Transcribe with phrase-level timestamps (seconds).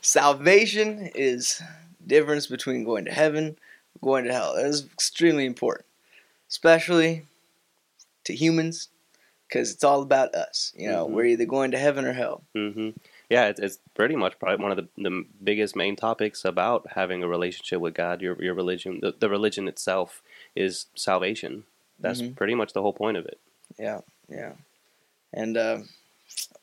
[0.00, 1.60] Salvation is
[2.06, 3.58] difference between going to heaven,
[4.02, 4.54] going to hell.
[4.54, 5.86] That is extremely important,
[6.48, 7.26] especially
[8.24, 8.88] to humans,
[9.48, 10.72] because it's all about us.
[10.76, 11.10] You know, Mhm.
[11.12, 12.42] we're either going to heaven or hell.
[12.54, 12.90] Mm-hmm.
[13.28, 17.22] Yeah, it's, it's pretty much probably one of the, the biggest main topics about having
[17.24, 18.22] a relationship with God.
[18.22, 20.22] Your your religion, the, the religion itself,
[20.54, 21.64] is salvation.
[21.98, 22.36] That's Mhm.
[22.36, 23.40] pretty much the whole point of it.
[23.78, 24.52] Yeah, yeah.
[25.32, 25.78] And uh,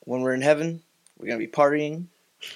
[0.00, 0.82] when we're in heaven,
[1.18, 2.06] we're gonna be partying.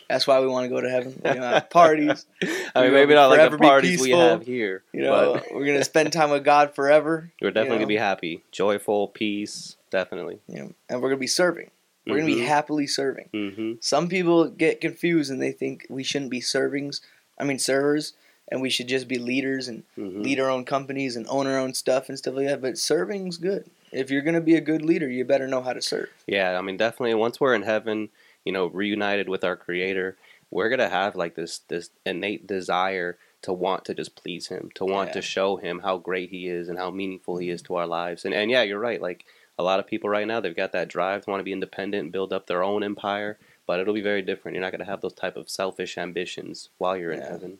[0.09, 1.19] That's why we want to go to heaven.
[1.23, 2.27] We're gonna have parties.
[2.75, 4.83] I mean, maybe not like the parties we have here.
[4.93, 7.31] You know, but we're gonna spend time with God forever.
[7.41, 7.85] we're definitely know.
[7.85, 9.77] gonna be happy, joyful, peace.
[9.91, 10.41] Definitely.
[10.49, 11.71] You know, and we're gonna be serving.
[12.07, 12.47] We're gonna be Mhm.
[12.47, 13.29] happily serving.
[13.33, 17.01] hmm Some people get confused and they think we shouldn't be servings.
[17.39, 18.15] I mean servers,
[18.51, 21.59] and we should just be leaders and hmm lead our own companies and own our
[21.59, 22.61] own stuff and stuff like that.
[22.61, 23.71] But serving's good.
[23.93, 26.09] If you're gonna be a good leader, you better know how to serve.
[26.27, 27.15] Yeah, I mean, definitely.
[27.15, 28.11] Once we're in heaven,
[28.49, 30.17] you know, reunited with our Creator,
[30.51, 34.87] we're gonna have like this this innate desire to want to just please Him, to
[34.87, 35.13] want Yeah.
[35.17, 37.75] to show Him how great He is and how meaningful He is mm-hmm.
[37.75, 38.25] to our lives.
[38.25, 39.03] And and yeah, you're right.
[39.03, 39.27] Like
[39.59, 42.05] a lot of people right now, they've got that drive to want to be independent
[42.05, 43.39] and build up their own empire.
[43.67, 44.55] But it'll be very different.
[44.55, 47.59] You're not gonna have those type of selfish ambitions while you're in heaven.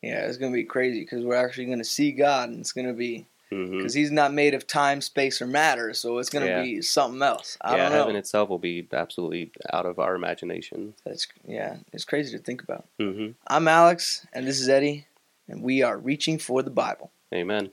[0.00, 3.26] Yeah, it's gonna be crazy because we're actually gonna see God, and it's gonna be
[3.52, 5.92] hmm because He's not made of time, space, or matter.
[5.94, 6.62] So it's gonna Yeah.
[6.62, 7.58] be something else.
[7.60, 7.98] I Yeah, don't know.
[7.98, 10.94] heaven itself will be absolutely out of our imagination.
[11.04, 12.86] That's yeah, it's crazy to think about.
[12.98, 15.06] hmm I'm Alex, and this is Eddy,
[15.48, 17.10] and we are reaching for the Bible.
[17.34, 17.70] Amen.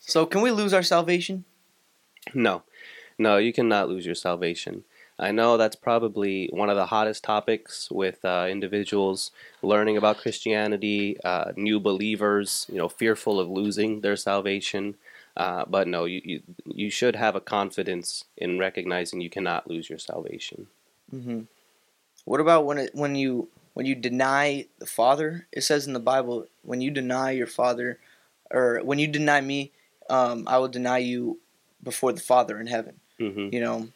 [0.00, 1.44] So can we lose our salvation?
[2.34, 2.62] No,
[3.18, 4.84] no, you cannot lose your salvation.
[5.20, 9.30] I know that's probably one of the hottest topics with uh, individuals
[9.62, 14.96] learning about Christianity, uh, new believers, you know, fearful of losing their salvation.
[15.36, 19.90] Uh, but no, you, you you should have a confidence in recognizing you cannot lose
[19.90, 20.66] your salvation.
[21.14, 21.40] Mm-hmm.
[22.24, 25.46] What about when it when you when you deny the Father?
[25.52, 27.98] It says in the Bible, when you deny your Father,
[28.50, 29.72] or when you deny me,
[30.08, 31.38] um, I will deny you
[31.82, 33.00] before the Father in heaven.
[33.18, 33.88] hmm You know,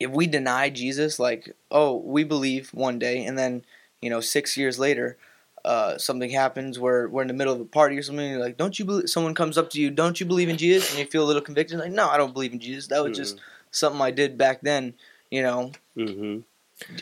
[0.00, 3.64] if we deny Jesus, like oh, we believe one day, and then
[4.00, 5.16] you know six years later.
[5.64, 8.24] Uh, something happens where we're in the middle of a party or something.
[8.24, 10.56] And you're like, "Don't you believe?" Someone comes up to you, "Don't you believe in
[10.56, 12.86] Jesus?" And you feel a little convicted, like, "No, I don't believe in Jesus.
[12.86, 13.40] That was just
[13.72, 14.94] something I did back then."
[15.30, 16.38] You know, hmm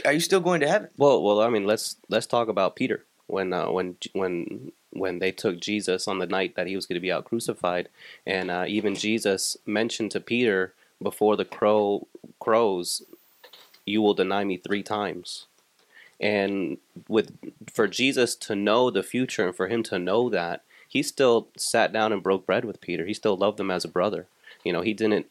[0.04, 0.88] are you still going to heaven?
[0.96, 5.32] Well, well, I mean, let's let's talk about Peter when uh, when when when they
[5.32, 7.88] took Jesus on the night that he was going to be out crucified,
[8.26, 12.06] and uh, even Jesus mentioned to Peter before the crow
[12.40, 13.02] crows,
[13.84, 15.46] "You will deny me three times."
[16.18, 17.36] And with
[17.70, 21.92] for Jesus to know the future and for him to know that, he still sat
[21.92, 23.04] down and broke bread with Peter.
[23.04, 24.26] He still loved him as a brother.
[24.64, 25.26] You know, he didn't.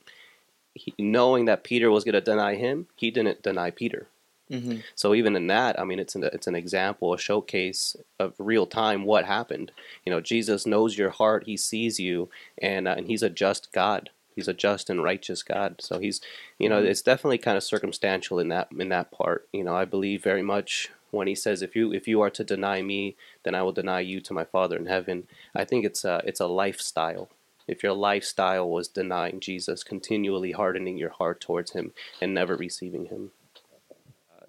[0.74, 4.08] He, knowing that Peter was going to deny him, he didn't deny Peter.
[4.52, 4.80] Mm-hmm.
[4.94, 8.68] So even in that, I mean, it's an it's an example, a showcase of real
[8.68, 9.72] time what happened.
[10.06, 12.30] You know, Jesus knows your heart; He sees you,
[12.62, 14.12] and uh, and He's a just God.
[14.36, 15.82] He's a just and righteous God.
[15.82, 16.22] So He's,
[16.60, 16.88] you know, Mhm.
[16.88, 19.48] it's definitely kind of circumstantial in that in that part.
[19.54, 22.44] You know, I believe very much when He says, "If you if you are to
[22.44, 26.04] deny Me, then I will deny you to My Father in heaven." I think it's
[26.04, 27.30] a it's a lifestyle.
[27.68, 33.06] If your lifestyle was denying Jesus, continually hardening your heart towards Him, and never receiving
[33.06, 33.32] Him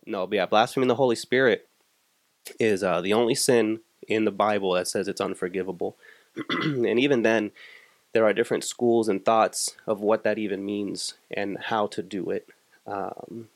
[0.07, 1.69] no, but yeah, blaspheming the Holy Spirit
[2.61, 5.97] is uh, the only sin in the Bible that says it's unforgivable.
[6.63, 7.51] and even then,
[8.17, 12.31] there are different schools and thoughts of what that even means and how to do
[12.31, 12.49] it.
[12.87, 13.49] Um,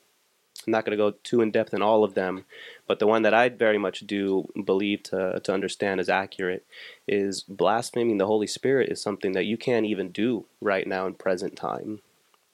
[0.67, 2.45] I'm not going to go too in depth in all of them,
[2.85, 6.63] but the one that I very much do believe to, to understand is accurate
[7.07, 11.15] is blaspheming the Holy Spirit is something that you can't even do right now in
[11.15, 12.01] present time.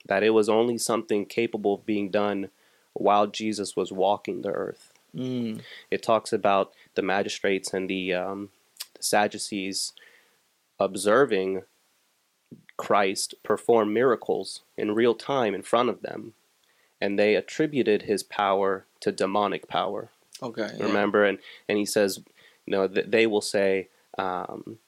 [0.06, 2.48] That it was only something capable of being done
[2.94, 4.94] while Jesus was walking the earth.
[5.14, 5.60] Mm.
[5.90, 8.48] It talks about the magistrates and the, um,
[8.94, 9.92] the Sadducees
[10.80, 11.64] observing
[12.76, 16.34] Christ perform miracles in real time in front of them,
[17.00, 20.10] and they attributed his power to demonic power.
[20.42, 20.70] Okay.
[20.76, 20.84] yeah.
[20.84, 22.20] Remember, and and he says,
[22.66, 23.88] you know, th- they will say.
[24.16, 24.78] Um,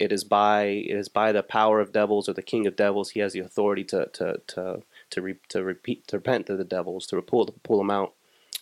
[0.00, 3.10] it is by it is by the power of devils or the king of devils.
[3.10, 6.64] He has the authority to to to to, re, to repeat to repent to the
[6.64, 8.14] devils to pull pull them out.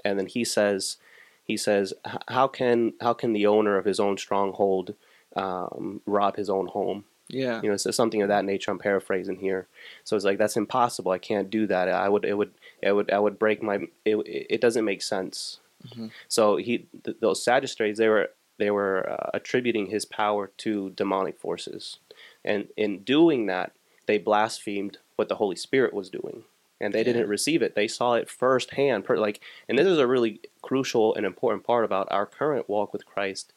[0.04, 0.96] And then he says
[1.44, 1.94] he says
[2.26, 4.94] how can how can the owner of his own stronghold
[5.36, 7.04] um, rob his own home?
[7.28, 7.60] Yeah.
[7.62, 8.70] You know, it's something of that nature.
[8.70, 9.66] I'm paraphrasing here.
[10.04, 11.12] So it's like that's impossible.
[11.12, 11.88] I can't do that.
[11.88, 12.52] I would it would
[12.82, 14.16] it would I would break my it.
[14.26, 15.60] It doesn't make sense.
[15.88, 16.10] Mhm.
[16.28, 21.38] So he th- those Sadducees they were they were uh, attributing his power to demonic
[21.38, 21.98] forces,
[22.44, 23.72] and in doing that
[24.06, 26.44] they blasphemed what the Holy Spirit was doing.
[26.80, 27.04] and they Yeah.
[27.12, 27.74] didn't receive it.
[27.74, 29.04] They saw it firsthand.
[29.04, 32.92] Per, like, and this is a really crucial and important part about our current walk
[32.92, 33.52] with Christ,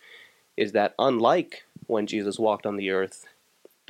[0.57, 3.27] is that unlike when Jesus walked on the earth,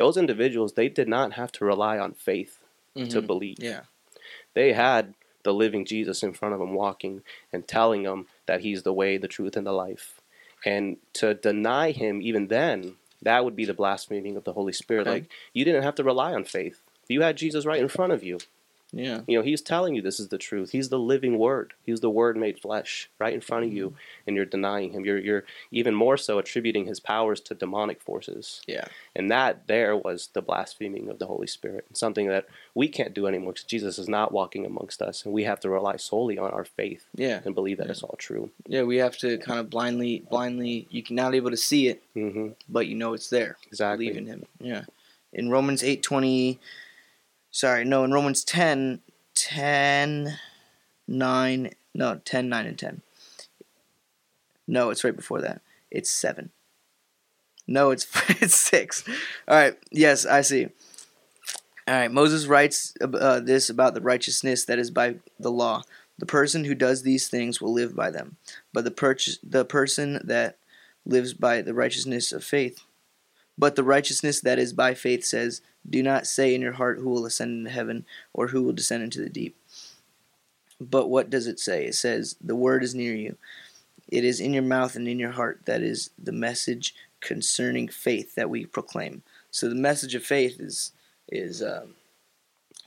[0.01, 2.53] those individuals they did not have to rely on faith
[2.95, 3.27] to Mhm.
[3.27, 3.59] believe.
[3.59, 3.83] Yeah.
[4.53, 5.13] They had
[5.43, 7.21] the living Jesus in front of them walking
[7.53, 10.19] and telling them that he's the way, the truth, and the life.
[10.65, 15.01] And to deny him even then, that would be the blaspheming of the Holy Spirit.
[15.07, 15.11] Okay.
[15.11, 16.81] Like you didn't have to rely on faith.
[17.07, 18.39] You had Jesus right in front of you.
[18.93, 19.21] Yeah.
[19.25, 20.71] You know, he's telling you this is the truth.
[20.71, 21.73] He's the living word.
[21.85, 23.95] He's the word made flesh right in front of you
[24.27, 25.05] and you're denying him.
[25.05, 28.61] You're you're even more so attributing his powers to demonic forces.
[28.67, 28.85] Yeah.
[29.15, 31.85] And that there was the blaspheming of the Holy Spirit.
[31.93, 35.45] Something that we can't do anymore because Jesus is not walking amongst us and we
[35.45, 37.39] have to rely solely on our faith Yeah.
[37.45, 38.51] and believe that it's all true.
[38.67, 38.83] Yeah.
[38.83, 40.87] We have to kind of blindly, blindly.
[40.89, 43.57] You can not able to see it, hmm but you know it's there.
[43.67, 44.07] Exactly.
[44.07, 44.45] Believe in Him.
[44.59, 44.83] Yeah.
[45.33, 46.59] In Romans eight twenty,
[47.51, 49.01] sorry, no, in Romans 10,
[49.35, 50.39] 10,
[51.07, 53.01] 9, no, 10, 9, and ten.
[54.67, 55.61] No, it's right before that.
[55.91, 56.49] It's seven.
[57.67, 58.07] No, it's
[58.41, 59.03] it's six.
[59.47, 59.77] All right.
[59.91, 60.67] Yes, I see.
[61.87, 62.11] All right.
[62.11, 65.83] Moses writes uh, this about the righteousness that is by the law.
[66.17, 68.37] The person who does these things will live by them,
[68.73, 70.57] but the purchase, the person that
[71.05, 72.83] lives by the righteousness of faith.
[73.61, 77.09] But the righteousness that is by faith says, "Do not say in your heart who
[77.11, 79.55] will ascend into heaven or who will descend into the deep."
[80.79, 81.85] But what does it say?
[81.85, 83.37] It says, "The word is near you."
[84.07, 85.61] It is in your mouth and in your heart.
[85.65, 89.21] That is the message concerning faith that we proclaim.
[89.51, 90.91] So the message of faith is
[91.29, 91.95] is um,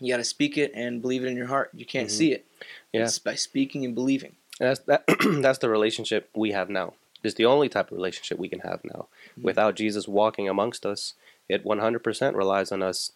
[0.01, 1.71] you got to speak it and believe it in your heart.
[1.73, 2.19] You can't Mhm.
[2.19, 2.47] see it.
[2.93, 3.05] Yeah.
[3.05, 4.35] It's by speaking and believing.
[4.59, 5.05] And that's that
[5.41, 6.95] that's the relationship we have now.
[7.25, 9.09] It's the only type of relationship we can have now.
[9.39, 9.43] Mhm.
[9.45, 11.15] Without Jesus walking amongst us,
[11.49, 13.11] it 100% relies on us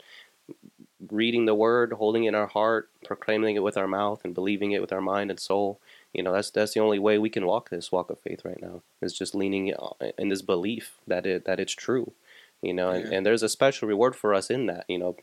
[1.10, 4.72] reading the word, holding it in our heart, proclaiming it with our mouth and believing
[4.72, 5.81] it with our mind and soul.
[6.12, 8.60] You know, that's that's the only way we can walk this walk of faith right
[8.60, 8.82] now.
[9.00, 9.72] Is just leaning
[10.19, 12.12] in this belief that it that it's true.
[12.60, 13.16] You know, and, Yeah.
[13.19, 14.84] and there's a special reward for us in that.
[14.88, 15.16] You know,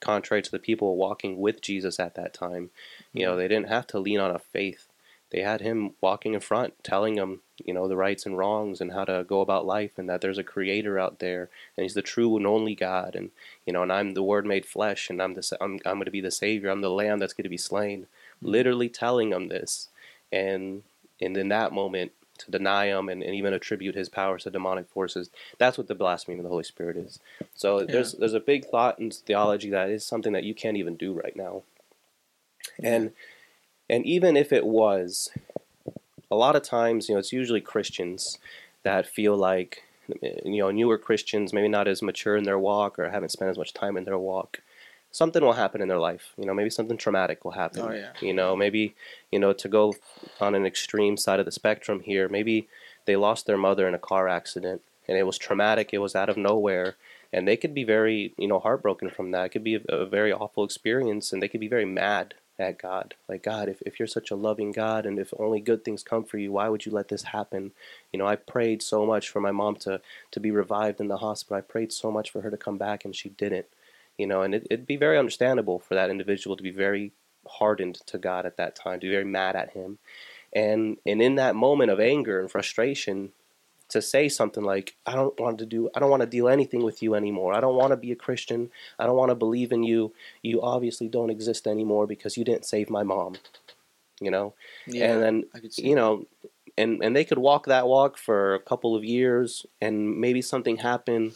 [0.00, 2.70] contrary to the people walking with Jesus at that time,
[3.12, 4.88] you know, they didn't have to lean on a faith.
[5.32, 8.92] They had him walking in front, telling them, you know, the rights and wrongs and
[8.92, 12.02] how to go about life, and that there's a creator out there, and he's the
[12.02, 13.30] true and only God, and
[13.66, 16.10] you know, and I'm the Word made flesh, and I'm the I'm I'm going to
[16.10, 16.68] be the Savior.
[16.68, 18.02] I'm the Lamb that's going to be slain.
[18.02, 18.48] Mm-hmm.
[18.48, 19.88] Literally telling them this,
[20.30, 20.82] and
[21.18, 24.88] and in that moment to deny him and, and even attribute his powers to demonic
[24.88, 25.30] forces.
[25.58, 27.20] That's what the blasphemy of the Holy Spirit is.
[27.54, 30.96] So there's there's a big thought in theology that is something that you can't even
[30.96, 31.62] do right now.
[32.82, 33.12] And
[33.88, 35.30] and even if it was,
[36.30, 38.38] a lot of times, you know, it's usually Christians
[38.82, 39.84] that feel like
[40.22, 43.58] you know, newer Christians, maybe not as mature in their walk or haven't spent as
[43.58, 44.60] much time in their walk.
[45.10, 46.32] Something will happen in their life.
[46.38, 47.82] You know, maybe something traumatic will happen.
[47.82, 48.12] Oh, yeah.
[48.20, 48.94] You know, maybe,
[49.30, 49.94] you know, to go
[50.40, 52.68] on an extreme side of the spectrum here, maybe
[53.04, 56.28] they lost their mother in a car accident and it was traumatic, it was out
[56.28, 56.94] of nowhere,
[57.32, 59.46] and they could be very, you know, heartbroken from that.
[59.46, 62.80] It could be a, a very awful experience and they could be very mad at
[62.80, 63.14] God.
[63.28, 66.24] Like, God, if, if you're such a loving God and if only good things come
[66.24, 67.72] for you, why would you let this happen?
[68.12, 70.00] You know, I prayed so much for my mom to,
[70.30, 71.56] to be revived in the hospital.
[71.56, 73.66] I prayed so much for her to come back and she didn't.
[74.18, 77.12] You know, and it, it'd be very understandable for that individual to be very
[77.48, 79.98] hardened to God at that time, to be very mad at him.
[80.52, 83.32] And and in that moment of anger and frustration,
[83.92, 86.82] to say something like, I don't want to do I don't want to deal anything
[86.82, 87.54] with you anymore.
[87.54, 88.70] I don't want to be a Christian.
[88.98, 90.12] I don't want to believe in you.
[90.42, 93.36] You obviously don't exist anymore because you didn't save my mom.
[94.20, 94.54] You know?
[94.86, 95.12] Yeah.
[95.12, 96.26] and then I could see you know
[96.78, 100.78] and and they could walk that walk for a couple of years and maybe something
[100.78, 101.32] happened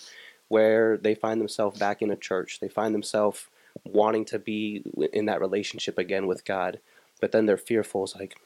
[0.48, 3.46] where they find themselves back in a church they find themselves
[3.84, 6.80] wanting to be in that relationship again with god
[7.20, 8.38] but then they're fearful it's like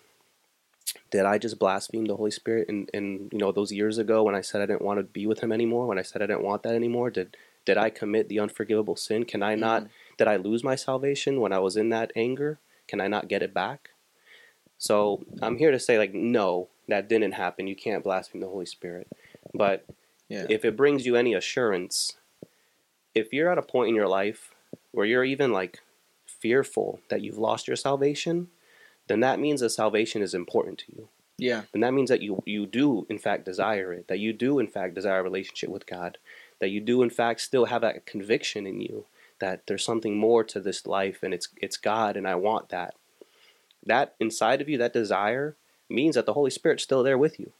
[1.11, 4.35] did i just blaspheme the holy spirit and and you know those years ago when
[4.35, 6.43] i said i didn't want to be with him anymore when i said i didn't
[6.43, 9.93] want that anymore did did i commit the unforgivable sin can i not mm-hmm.
[10.19, 13.43] did i lose my salvation when i was in that anger can i not get
[13.43, 13.91] it back
[14.81, 17.67] so I'm here to say, like, no, that didn't happen.
[17.67, 19.09] You can't blaspheme the Holy Spirit.
[19.53, 19.85] But
[20.31, 20.47] Yeah.
[20.49, 22.17] if it brings you any assurance,
[23.15, 24.55] if you're at a point in your life
[24.91, 25.81] where you're even like
[26.25, 28.49] fearful that you've lost your salvation,
[29.11, 31.09] then that means that salvation is important to you.
[31.37, 31.63] yeah.
[31.75, 34.69] And that means that you, you do, in fact, desire it, that you do, in
[34.69, 36.19] fact, desire a relationship with God,
[36.61, 39.07] that you do, in fact, still have that conviction in you
[39.41, 42.95] that there's something more to this life and it's, it's God and I want that.
[43.85, 45.57] That inside of you, that desire,
[45.89, 47.53] means that the Holy Spirit's still there with you.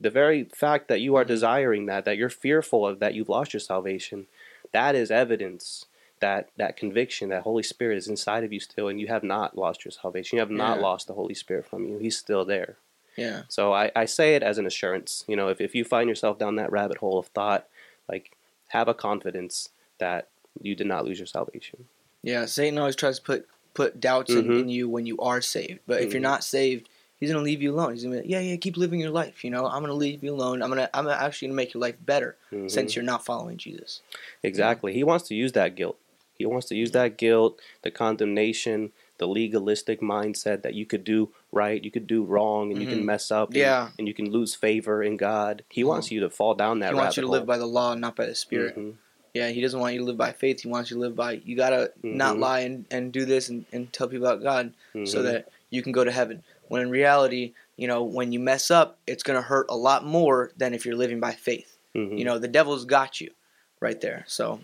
[0.00, 1.28] The very fact that you are mm-hmm.
[1.28, 4.26] desiring that, that you're fearful of that you've lost your salvation,
[4.72, 5.86] that is evidence
[6.20, 9.56] that that conviction, that Holy Spirit is inside of you still, and you have not
[9.56, 10.36] lost your salvation.
[10.36, 10.82] You have not Yeah.
[10.82, 11.98] lost the Holy Spirit from you.
[11.98, 12.76] He's still there.
[13.16, 13.42] Yeah.
[13.48, 15.24] So I, I say it as an assurance.
[15.26, 17.66] You know, if, if you find yourself down that rabbit hole of thought,
[18.08, 18.32] like
[18.68, 20.28] have a confidence that
[20.62, 21.86] you did not lose your salvation.
[22.22, 22.44] Yeah.
[22.46, 24.60] Satan always tries to put put doubts in, Mhm.
[24.60, 25.78] in you when you are saved.
[25.86, 26.24] But if you're Mhm.
[26.24, 27.92] not saved, he's gonna leave you alone.
[27.92, 29.44] He's gonna be like, yeah, yeah, keep living your life.
[29.44, 30.60] You know, I'm gonna leave you alone.
[30.60, 32.68] I'm gonna I'm actually gonna make your life better Mhm.
[32.70, 34.02] since you're not following Jesus.
[34.42, 34.92] Exactly.
[34.92, 35.98] He wants to use that guilt.
[36.40, 41.28] He wants to use that guilt, the condemnation, the legalistic mindset that you could do
[41.52, 43.04] right, you could do wrong, and you can Mhm.
[43.04, 43.90] mess up, and, Yeah.
[43.98, 45.64] and you can lose favor in God.
[45.68, 47.36] He wants you to fall down that he wants you to hole.
[47.36, 48.74] live by the law, not by the Spirit.
[48.74, 48.94] Mhm.
[49.34, 50.62] Yeah, he doesn't want you to live by faith.
[50.62, 52.40] He wants you to live by you gotta not Mhm.
[52.40, 54.72] lie and, and do this and, and tell people about God
[55.04, 56.42] so that you can go to heaven.
[56.68, 60.52] When in reality, you know, when you mess up, it's gonna hurt a lot more
[60.56, 61.76] than if you're living by faith.
[62.16, 63.30] You know, the devil's got you
[63.78, 64.24] right there.
[64.26, 64.60] So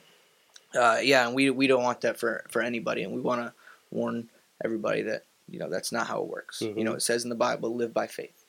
[0.77, 3.53] uh, yeah, and we we don't want that for for anybody, and we want to
[3.91, 4.29] warn
[4.65, 6.61] everybody that you know that's not how it works.
[6.63, 6.97] You know, Mhm.
[6.97, 8.45] it says in the Bible, live by faith.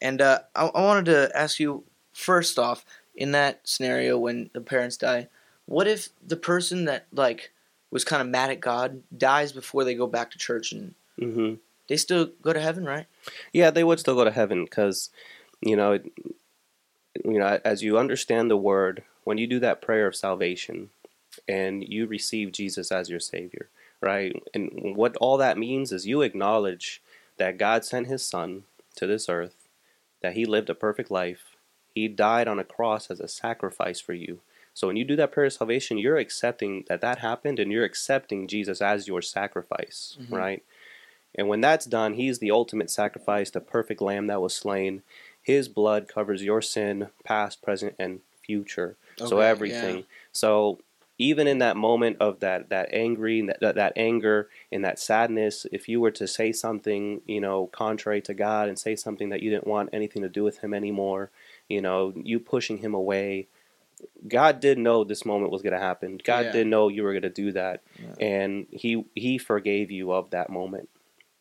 [0.00, 4.60] And uh, I, I wanted to ask you first off, in that scenario when the
[4.60, 5.28] parents die,
[5.66, 7.52] what if the person that like
[7.90, 11.58] was kind of mad at God dies before they go back to church and Mhm.
[11.88, 13.06] they still go to heaven, right?
[13.52, 15.10] Yeah, they would still go to heaven because,
[15.60, 16.12] you know, it,
[17.24, 20.90] you know, as you understand the word, when you do that prayer of salvation,
[21.48, 23.68] and you receive Jesus as your Savior,
[24.00, 24.40] right?
[24.52, 27.02] And what all that means is you acknowledge
[27.36, 28.64] that God sent His Son
[28.96, 29.68] to this earth,
[30.22, 31.56] that He lived a perfect life,
[31.94, 34.40] He died on a cross as a sacrifice for you.
[34.72, 37.84] So when you do that prayer of salvation, you're accepting that that happened, and you're
[37.84, 40.36] accepting Jesus as your sacrifice, Mhm.
[40.36, 40.62] right?
[41.36, 45.02] And when that's done, He's the ultimate sacrifice, the perfect Lamb that was slain.
[45.42, 48.96] His blood covers your sin, past, present, and future.
[49.28, 49.96] so everything.
[49.98, 50.02] yeah.
[50.32, 50.78] So
[51.18, 55.88] even in that moment of that that angry that, that anger and that sadness, if
[55.88, 59.50] you were to say something, you know, contrary to God and say something that you
[59.50, 61.30] didn't want anything to do with Him anymore,
[61.68, 63.48] you know, you pushing Him away.
[64.26, 66.18] God did know this moment was going to happen.
[66.22, 66.52] God Yeah.
[66.52, 68.26] did know you were going to do that, Yeah.
[68.26, 70.88] and He He forgave you of that moment.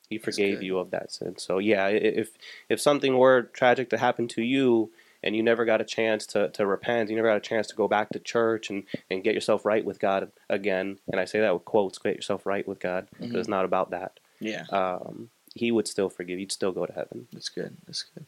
[0.09, 1.37] He forgave you of that sin.
[1.37, 2.37] So yeah, if
[2.69, 4.91] if something were tragic to happen to you,
[5.23, 7.75] and you never got a chance to, to repent, you never got a chance to
[7.75, 10.99] go back to church and, and get yourself right with God again.
[11.11, 13.39] And I say that with quotes, get yourself right with God, because Mhm.
[13.39, 14.19] it's not about that.
[14.39, 14.65] Yeah.
[14.69, 16.39] Um, he would still forgive.
[16.39, 17.27] You'd still go to heaven.
[17.31, 17.77] That's good.
[17.85, 18.25] That's good.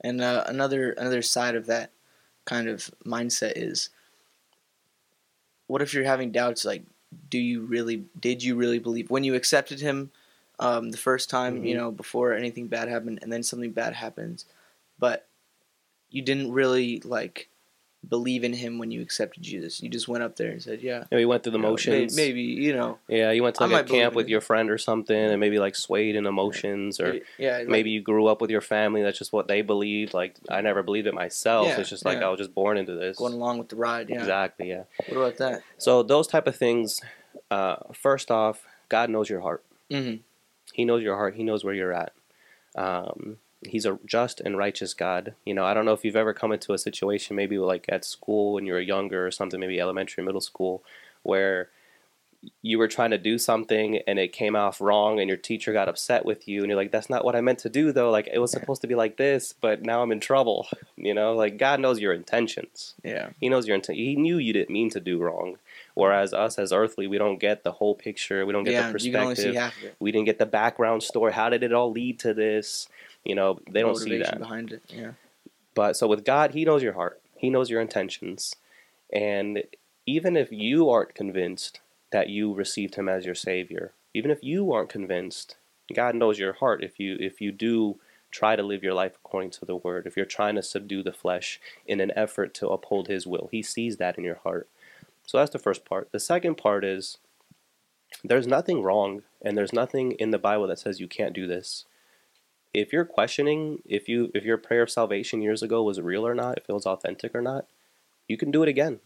[0.00, 1.92] And uh, another another side of that
[2.44, 3.90] kind of mindset is,
[5.66, 6.64] what if you're having doubts?
[6.64, 6.82] Like,
[7.28, 8.04] do you really?
[8.18, 10.10] Did you really believe when you accepted him
[10.58, 11.64] um, the first time?
[11.64, 11.78] You Mhm.
[11.78, 14.44] know, before anything bad happened, and then something bad happens,
[14.98, 15.28] but
[16.12, 17.48] you didn't really like
[18.08, 19.80] believe in him when you accepted Jesus.
[19.80, 21.68] You just went up there and said, "Yeah." Know, you went through the you know,
[21.68, 22.16] may- motions.
[22.16, 22.98] maybe you know.
[23.08, 25.76] Yeah, you went to like a camp with your friend or something, and maybe like
[25.76, 27.58] swayed in emotions, or maybe- yeah.
[27.58, 29.02] like- maybe you grew up with your family.
[29.02, 30.14] That's just what they believed.
[30.14, 31.68] Like I never believed it myself.
[31.68, 32.26] Yeah, it's just like yeah.
[32.26, 33.16] I was just born into this.
[33.18, 34.08] going along with the ride.
[34.10, 34.18] Yeah.
[34.18, 34.68] Exactly.
[34.70, 34.84] Yeah.
[35.08, 35.62] What about that?
[35.78, 37.00] So those type of things.
[37.50, 39.62] Uh, first off, God knows your heart.
[39.90, 40.16] hmm
[40.72, 41.34] He knows your heart.
[41.34, 42.12] He knows where you're at.
[42.74, 45.34] Um, he's a just and righteous God.
[45.44, 48.04] You know, I don't know if you've ever come into a situation, maybe like at
[48.04, 50.82] school when you were younger or something, maybe elementary, middle school,
[51.22, 51.68] where
[52.60, 55.88] you were trying to do something and it came off wrong and your teacher got
[55.88, 58.28] upset with you and you're like that's not what i meant to do though like
[58.32, 60.66] it was supposed to be like this but now i'm in trouble
[60.96, 63.28] you know like god knows your intentions Yeah.
[63.40, 65.58] he knows your intent he knew you didn't mean to do wrong
[65.94, 68.90] whereas us as earthly we don't get the whole picture we don't get yeah.
[68.90, 69.96] the You can only see perspective half of it.
[70.00, 71.32] we didn't get the background story.
[71.32, 72.88] How did it all lead to this?
[73.24, 74.38] You know, they don't see that.
[74.38, 74.82] behind it.
[74.88, 75.12] Yeah.
[75.74, 77.20] But so with God, He knows your heart.
[77.36, 78.54] He knows your intentions.
[79.12, 79.64] And
[80.06, 84.72] even if you aren't convinced that you received Him as your Savior, even if you
[84.72, 85.56] aren't convinced,
[85.94, 86.82] God knows your heart.
[86.82, 87.98] If you if you do
[88.30, 91.12] try to live your life according to the Word, if you're trying to subdue the
[91.12, 94.68] flesh in an effort to uphold His will, He sees that in your heart.
[95.26, 96.10] So that's the first part.
[96.12, 97.18] The second part is
[98.24, 101.84] there's nothing wrong and there's nothing in the Bible that says you can't do this.
[102.74, 106.34] If you're questioning if you if your prayer of salvation years ago was real or
[106.34, 107.66] not, if it was authentic or not,
[108.28, 109.00] you can do it again.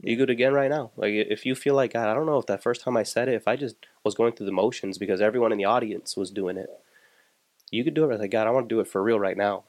[0.00, 0.92] You do it again right now.
[0.96, 3.28] Like if you feel like God, I don't know if that first time I said
[3.28, 6.30] it, if I just was going through the motions because everyone in the audience was
[6.30, 6.70] doing it,
[7.70, 8.46] you could do it like God.
[8.46, 9.64] I want to do it for real right now.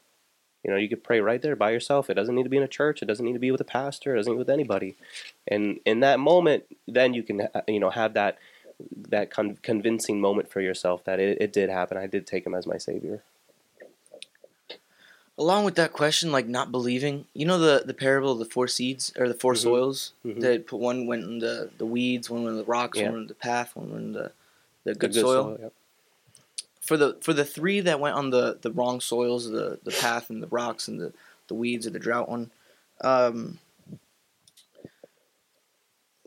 [0.62, 2.10] You know, you could pray right there by yourself.
[2.10, 3.02] It doesn't need to be in a church.
[3.02, 4.14] It doesn't need to be with a pastor.
[4.14, 4.96] It doesn't need to be with anybody.
[5.48, 8.38] And in that moment, then you can, you know, have that
[9.08, 11.96] that con- convincing moment for yourself that it, it did happen.
[11.96, 13.22] I did take him as my savior.
[15.38, 18.68] Along with that question, like not believing, you know the the parable of the four
[18.68, 19.56] seeds or the 4 Mhm.
[19.62, 20.40] soils Mhm.
[20.40, 23.04] that put one went in the the weeds, one went in the rocks, Yeah.
[23.04, 24.32] one went in the path, one went in the
[24.84, 25.58] the The good, soil.
[25.60, 25.72] yep.
[26.80, 30.28] For the for the three that went on the the wrong soils, the the path
[30.28, 31.12] and the rocks and the
[31.48, 32.50] the weeds or the drought one,
[33.00, 33.58] um,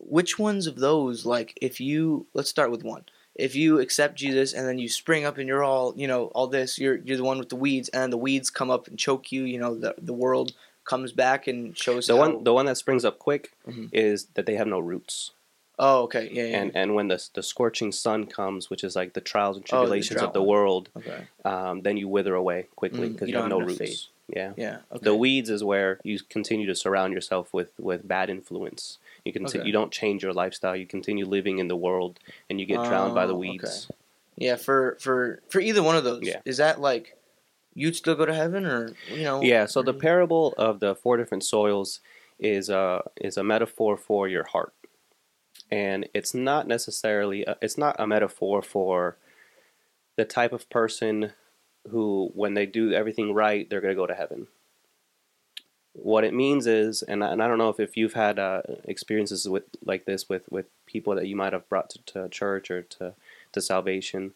[0.08, 3.04] which ones of those like if you let's start with one.
[3.36, 6.46] If you accept jesus and then you spring up and you're all you know all
[6.46, 9.32] this you're you're the one with the weeds and the weeds come up and choke
[9.32, 10.54] you you know the the world
[10.86, 13.90] comes back and shows The how, one, the one that springs up quick Mhm.
[13.92, 15.32] is that they have no roots,
[15.80, 16.30] oh okay.
[16.32, 19.58] Yeah yeah and and when the the scorching sun comes, which is like the trials
[19.58, 21.22] and Oh, the tribulations of the world, okay.
[21.44, 24.10] um, then you wither away quickly Mm, because you you, have no roots.
[24.36, 24.54] Yeah.
[24.58, 28.98] yeah okay The weeds is where you continue to surround yourself with, with bad influence.
[29.26, 29.64] You can Okay.
[29.66, 30.76] you don't change your lifestyle.
[30.76, 33.90] You continue living in the world, and you get drowned by the Oh, weeds.
[34.36, 36.42] yeah for for for either one of those Yeah.
[36.46, 37.16] is that like
[37.76, 39.66] you'd still go to heaven or you know Yeah.
[39.68, 42.00] So the parable of the four different soils
[42.40, 44.74] is a is a metaphor for your heart,
[45.72, 49.18] and it's not necessarily a, it's not a metaphor for
[50.16, 51.34] the type of person
[51.90, 54.48] who, when they do everything right, they're going to go to heaven.
[55.94, 58.64] What it means is, and I, and I don't know if, if you've had uh,
[58.86, 62.72] experiences with like this with, with people that you might have brought to, to church
[62.72, 63.14] or to,
[63.52, 64.34] to salvation,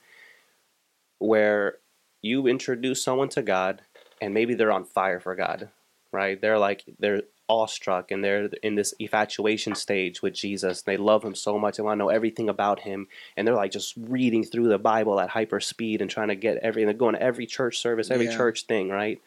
[1.19, 1.77] where
[2.21, 3.81] you introduce someone to God
[4.21, 5.69] and maybe they're on fire for God,
[6.11, 6.39] right?
[6.39, 10.81] They're like they're awestruck and they're in this infatuation stage with Jesus.
[10.81, 11.77] They love him so much.
[11.77, 15.19] They want to know everything about him, and they're like just reading through the Bible
[15.19, 16.83] at hyper speed and trying to get every.
[16.83, 18.35] They're going to every church service, every Yeah.
[18.37, 19.21] church thing, right?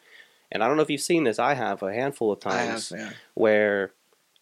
[0.51, 1.39] And I don't know if you've seen this.
[1.39, 3.11] I have a handful of I have, times yeah.
[3.35, 3.93] where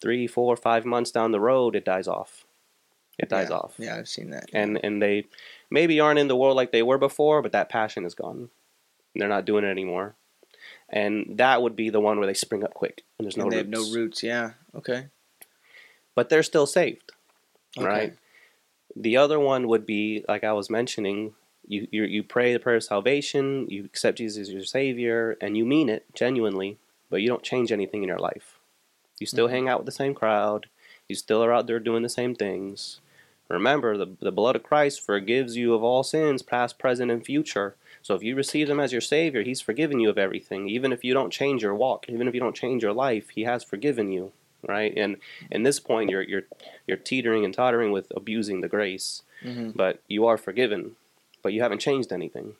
[0.02, 2.44] three, four, five months down the road, it dies off.
[3.18, 3.56] It dies yeah.
[3.56, 4.48] off Yeah, I've seen that.
[4.52, 5.26] and and they
[5.70, 8.48] maybe aren't in the world like they were before, but that passion is gone.
[9.14, 10.16] They're not doing it anymore,
[10.90, 13.52] and that would be the one where they spring up quick and there's no and
[13.52, 13.78] they roots.
[13.78, 14.22] have no roots.
[14.22, 14.50] Yeah.
[14.74, 15.06] Okay.
[16.14, 17.12] but they're still saved,
[17.78, 17.86] Okay.
[17.86, 18.14] right?
[18.96, 21.34] The other one would be like I was mentioning.
[21.66, 25.56] You, you you pray the prayer of salvation, you accept Jesus as your savior, and
[25.56, 26.78] you mean it genuinely,
[27.08, 28.58] but you don't change anything in your life.
[29.20, 29.50] You still Mhm.
[29.50, 30.66] hang out with the same crowd.
[31.08, 33.00] You still are out there doing the same things.
[33.50, 37.74] Remember, the, the blood of Christ forgives you of all sins, past, present, and future.
[38.00, 40.68] So if you receive Him as your Savior, He's forgiven you of everything.
[40.68, 43.42] Even if you don't change your walk, even if you don't change your life, He
[43.42, 44.32] has forgiven you,
[44.66, 44.92] right?
[44.96, 45.16] And
[45.50, 46.44] in this point, you're you're
[46.86, 50.96] you're teetering and tottering with abusing the grace, hmm but you are forgiven,
[51.42, 52.54] but you haven't changed anything,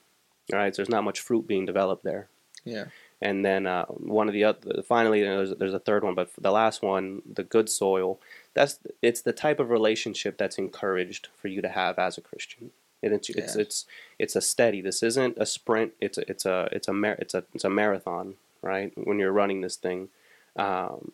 [0.52, 0.74] right?
[0.74, 2.28] So there's not much fruit being developed there.
[2.64, 2.86] Yeah.
[3.22, 6.50] And then uh, one of the other, finally, there's, there's a third one, but the
[6.50, 8.18] last one, the good soil,
[8.60, 12.70] that's it's the type of relationship that's encouraged for you to have as a Christian.
[13.02, 13.62] And it's it's Yeah.
[13.62, 13.86] it's
[14.18, 14.80] it's a steady.
[14.82, 15.92] This isn't a sprint.
[16.00, 18.92] It's a, it's a it's a mar- it's a it's a marathon, right?
[18.96, 20.10] When you're running this thing,
[20.56, 21.12] um,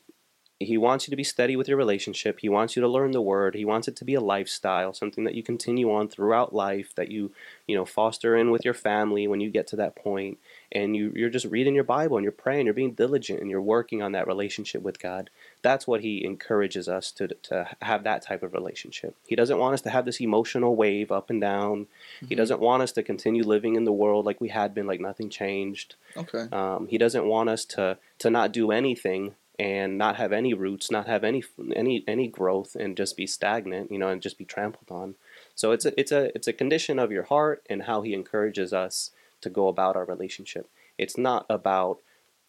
[0.59, 2.40] he wants you to be steady with your relationship.
[2.40, 3.54] He wants you to learn the word.
[3.54, 7.11] He wants it to be a lifestyle, something that you continue on throughout life, that
[7.11, 7.30] you
[7.68, 10.38] you know foster in with your family when you get to that point
[10.72, 13.61] and you, you're just reading your Bible and you're praying, you're being diligent and you're
[13.76, 15.30] working on that relationship with God.
[15.62, 19.16] That's what He encourages us to, to have that type of relationship.
[19.26, 21.86] He doesn't want us to have this emotional wave up and down.
[22.20, 22.38] He Mhm.
[22.38, 25.28] doesn't want us to continue living in the world like we had been, like nothing
[25.28, 25.96] changed.
[26.16, 26.46] Okay.
[26.52, 30.90] Um, he doesn't want us to, to not do anything and not have any roots,
[30.90, 31.42] not have any
[31.74, 35.14] any any growth, and just be stagnant, you know, and just be trampled on.
[35.54, 38.74] So it's a it's a it's a condition of your heart and how He encourages
[38.74, 40.68] us to go about our relationship.
[40.98, 42.00] It's not about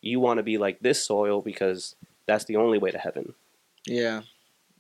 [0.02, 1.96] you want to be like this soil because
[2.28, 3.34] that's the only way to heaven,
[3.86, 4.22] Yeah.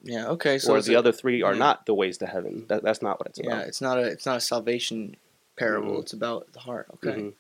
[0.04, 0.28] Yeah.
[0.28, 0.60] Okay.
[0.60, 1.60] So or the other three are yeah.
[1.60, 2.66] not the ways to heaven.
[2.70, 3.48] That, that's not what it's Yeah.
[3.48, 3.58] about.
[3.62, 3.68] Yeah.
[3.68, 4.02] It's not a.
[4.04, 5.16] It's not a salvation
[5.58, 5.96] parable.
[5.98, 6.02] Mhm.
[6.04, 6.86] It's about the heart.
[6.96, 7.20] Okay.
[7.20, 7.34] Mhm.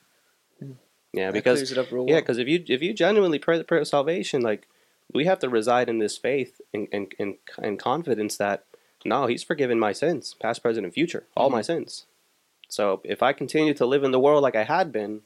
[0.63, 0.76] Mm.
[1.13, 2.15] Yeah, That because clears it up real well.
[2.15, 4.67] Yeah, because if you if you genuinely pray the prayer of salvation, like
[5.13, 8.65] we have to reside in this faith and and, and, and confidence that
[9.06, 12.06] no, He's forgiven my sins, past, present, and future, all my sins.
[12.70, 15.22] So if I continue to live in the world like I had been,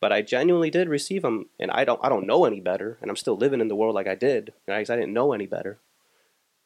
[0.00, 3.10] but I genuinely did receive them, and I don't I don't know any better, and
[3.10, 4.78] I'm still living in the world like I did, right?
[4.80, 5.78] 'cause I didn't know any better.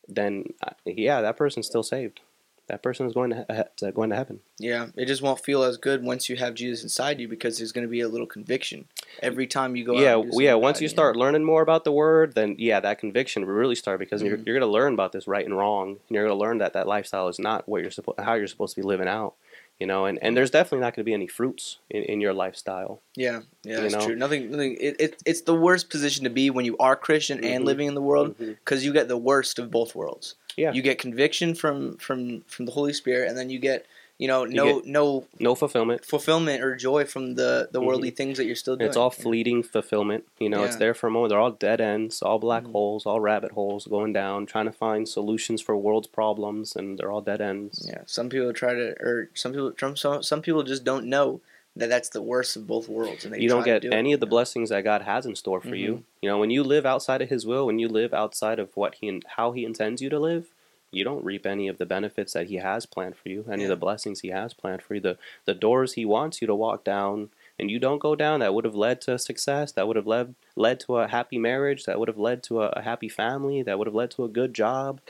[0.09, 2.20] Then uh, yeah, that person's still saved.
[2.66, 4.40] That person is going to he- to going to heaven.
[4.59, 7.73] Yeah, it just won't feel as good once you have Jesus inside you because there's
[7.73, 8.87] going to be a little conviction
[9.23, 9.99] every time you go.
[10.01, 10.55] yeah, out and do yeah.
[10.55, 13.99] Once you start learning more about the word, then yeah, that conviction will really start
[13.99, 14.47] because you're, Mhm.
[14.47, 16.73] you're going to learn about this right and wrong, and you're going to learn that
[16.73, 19.35] that lifestyle is not what you're supposed, how you're supposed to be living out,
[19.78, 20.06] you know.
[20.06, 23.00] And, and there's definitely not going to be any fruits in, in your lifestyle.
[23.16, 24.06] Yeah, yeah, that's know?
[24.06, 24.16] true.
[24.16, 24.76] Nothing, nothing.
[24.80, 27.66] It, it, it's the worst position to be when you are Christian and Mhm.
[27.66, 30.37] living in the world because you get the worst of both worlds.
[30.56, 30.72] Yeah.
[30.72, 33.87] you get conviction from from from the Holy Spirit, and then you get
[34.18, 36.05] you know, You no no No fulfillment.
[36.05, 38.85] fulfillment or joy from the the worldly things that you're still doing.
[38.87, 38.90] Mm-hmm.
[38.90, 40.24] It's all fleeting fulfillment.
[40.38, 41.31] You know, it's there for a moment.
[41.31, 42.72] They're all dead ends, all black Mhm.
[42.72, 47.11] holes, all rabbit holes going down, trying to find solutions for world's problems, and they're
[47.11, 47.87] all dead ends.
[47.88, 51.40] Yeah, some people try to, or some people, some some people just don't know
[51.77, 54.14] that that's the worst of both worlds, and they you don't get do any it,
[54.14, 54.31] of the know?
[54.31, 55.79] blessings that God has in store for Mhm.
[55.81, 56.05] you.
[56.22, 58.94] You know, when you live outside of His will, when you live outside of what
[59.00, 60.46] He and how He intends you to live,
[60.94, 63.68] you don't reap any of the benefits that He has planned for you, any of
[63.68, 66.85] the blessings He has planned for you, the the doors He wants you to walk
[66.85, 68.40] down, and you don't go down.
[68.40, 69.72] That would have led to success.
[69.72, 71.85] That would have led led to a happy marriage.
[71.85, 73.62] That would have led to a, a happy family.
[73.62, 75.00] That would have led to a good job.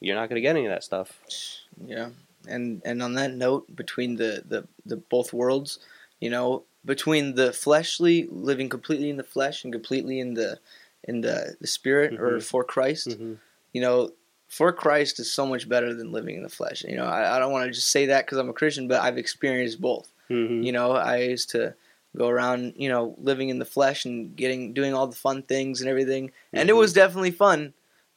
[0.00, 1.20] You're not going to get any of that stuff.
[1.84, 2.10] Yeah,
[2.48, 5.78] and and on that note, between the the the both worlds,
[6.20, 10.58] you know, between the fleshly living completely in the flesh and completely in the
[11.04, 12.42] in the the spirit or Mhm.
[12.42, 13.34] for Christ, hmm
[13.72, 14.10] you know,
[14.50, 16.84] for Christ is so much better than living in the flesh.
[16.86, 19.00] You know, I, I don't want to just say that because I'm a Christian, but
[19.00, 20.12] I've experienced both.
[20.28, 21.74] hmm You know, I used to
[22.16, 25.80] go around, you know, living in the flesh and getting doing all the fun things
[25.80, 26.78] and everything, and it Mhm.
[26.78, 27.72] was definitely fun.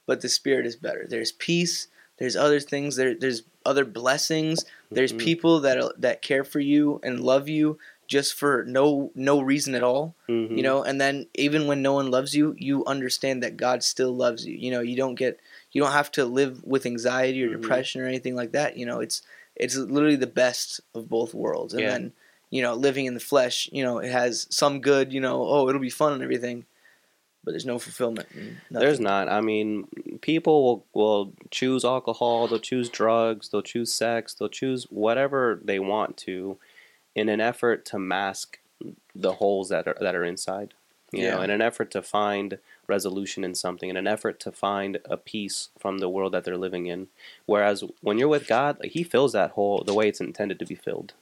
[0.08, 1.06] But the spirit is better.
[1.08, 1.88] There's peace.
[2.18, 2.96] There's other things.
[2.98, 4.66] There, there's other blessings.
[4.92, 5.20] There's Mhm.
[5.20, 9.84] people that that care for you and love you just for no no reason at
[9.84, 10.16] all.
[10.28, 13.84] hmm You know, and then even when no one loves you, you understand that God
[13.84, 14.56] still loves you.
[14.58, 15.40] You know, you don't get
[15.74, 17.62] you don't have to live with anxiety or Mhm.
[17.62, 18.78] depression or anything like that.
[18.78, 19.22] You know, it's
[19.56, 21.74] it's literally the best of both worlds.
[21.74, 21.90] And Yeah.
[21.90, 22.14] then,
[22.50, 25.68] you know, living in the flesh, you know, it has some good, you know, oh,
[25.70, 26.66] it'll be fun and everything,
[27.44, 28.30] but there's no fulfillment.
[28.72, 29.30] There's not.
[29.30, 29.88] I mean,
[30.22, 35.80] people will, will choose alcohol, they'll choose drugs, they'll choose sex, they'll choose whatever they
[35.80, 36.58] want to
[37.16, 38.60] in an effort to mask
[39.16, 40.74] the holes that are that are inside.
[41.14, 45.00] You know, in an effort to find resolution in something, in an effort to find
[45.06, 47.08] a peace from the world that they're living in.
[47.46, 50.76] Whereas when you're with God, He fills that hole the way it's intended to be
[50.76, 51.14] filled.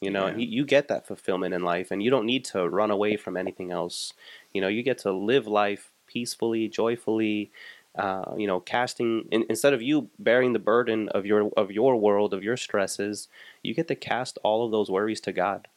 [0.00, 0.36] You know, Yeah.
[0.36, 3.36] you, you get that fulfillment in life, and you don't need to run away from
[3.36, 4.12] anything else.
[4.52, 7.50] You know, you get to live life peacefully, joyfully.
[7.94, 11.94] Uh, you know, casting in, instead of you bearing the burden of your of your
[11.96, 13.28] world of your stresses,
[13.62, 15.68] you get to cast all of those worries to God,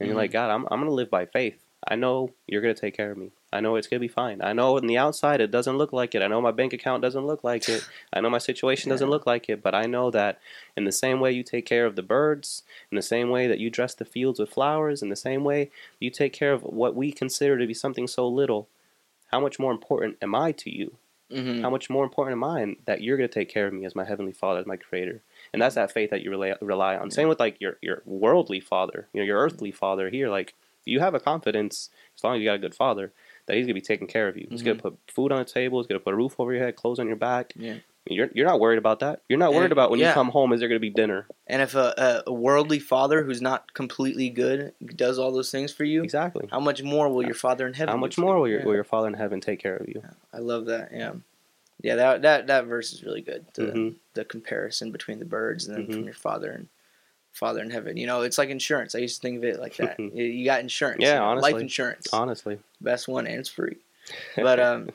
[0.00, 0.22] and you're Mhm.
[0.22, 1.62] like, God, I'm I'm gonna live by faith.
[1.86, 3.30] I know you're gonna take care of me.
[3.52, 4.42] I know it's gonna be fine.
[4.42, 6.22] I know on the outside it doesn't look like it.
[6.22, 7.86] I know my bank account doesn't look like it.
[8.12, 9.10] I know my situation doesn't Yeah.
[9.12, 9.62] look like it.
[9.62, 10.40] But I know that
[10.76, 13.58] in the same way you take care of the birds, in the same way that
[13.60, 16.94] you dress the fields with flowers, in the same way you take care of what
[16.96, 18.68] we consider to be something so little,
[19.28, 20.96] how much more important am I to you?
[21.30, 21.60] Mhm.
[21.60, 23.94] How much more important am I that you're going to take care of me as
[23.94, 25.20] my heavenly Father, as my Creator?
[25.52, 27.10] And that's that faith that you rely, rely on.
[27.10, 30.30] Same with like your your worldly father, you know, your earthly father here.
[30.30, 30.54] Like
[30.88, 33.12] you have a confidence as long as you got a good father
[33.46, 34.46] that he's gonna be taking care of you.
[34.50, 35.78] He's gonna put food on the table.
[35.80, 37.52] He's gonna put a roof over your head, clothes on your back.
[37.56, 37.76] Yeah.
[38.10, 39.20] You're you're not worried about that.
[39.28, 40.08] You're not worried And- about when yeah.
[40.08, 40.52] you come home.
[40.54, 41.26] Is there gonna be dinner?
[41.46, 45.84] And if a, a, worldly father who's not completely good does all those things for
[45.84, 46.48] you, Exactly.
[46.50, 47.92] how much more will your father in heaven?
[47.92, 48.64] How much more will your Yeah.
[48.66, 50.02] will your Father in heaven take care of you?
[50.32, 50.90] I love that.
[50.92, 51.12] Yeah,
[51.82, 51.96] yeah.
[51.96, 53.44] That that that verse is really good.
[53.54, 53.94] The Mhm.
[54.14, 55.92] the comparison between the birds and then Mhm.
[55.92, 56.68] from your father and
[57.38, 57.96] father in heaven.
[57.96, 58.94] You know, it's like insurance.
[58.94, 59.98] I used to think of it like that.
[60.12, 61.02] You- got insurance.
[61.02, 61.52] Yeah, you know, honestly.
[61.52, 62.08] life insurance.
[62.12, 62.58] Honestly.
[62.80, 63.76] Best one and it's free.
[64.36, 64.88] But um,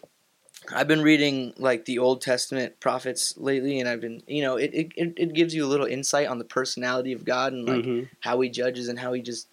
[0.73, 4.71] I've been reading like the Old Testament prophets lately, and I've been, you know, it,
[4.73, 8.09] it, it gives you a little insight on the personality of God and like Mhm.
[8.21, 9.47] how he judges and how he just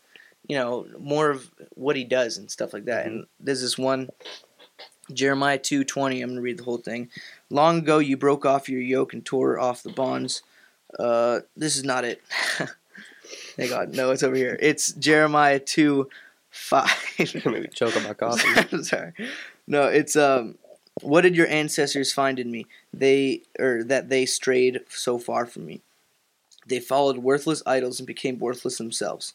[0.49, 4.09] you know more of what he does and stuff like that and there's this one
[5.13, 7.11] jeremiah 2.20 i'm going to read the whole thing
[7.51, 10.43] long ago you broke off your yoke and tore off the bonds
[10.99, 12.23] uh, this is not it
[13.57, 16.09] thank god no it's over here it's jeremiah 2
[16.51, 18.49] 5 Maybe choke on my coffee.
[18.73, 19.13] I'm sorry.
[19.69, 20.59] No, it's um
[21.01, 22.67] what did your ancestors find in me?
[22.93, 25.81] They or that they strayed so far from me.
[26.67, 29.33] They followed worthless idols and became worthless themselves.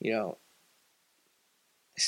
[0.00, 0.36] You know.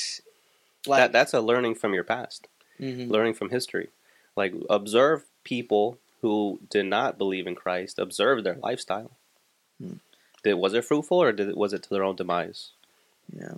[0.87, 2.47] Like that that's a learning from your past.
[2.79, 3.09] mhm.
[3.09, 3.89] learning from history.
[4.37, 7.97] Like observe people who did not believe in Christ.
[7.99, 9.11] Observe their lifestyle.
[9.81, 9.95] Hmm.
[10.45, 12.69] Did was it fruitful or did it, was it to their own demise?
[13.35, 13.55] Yeah.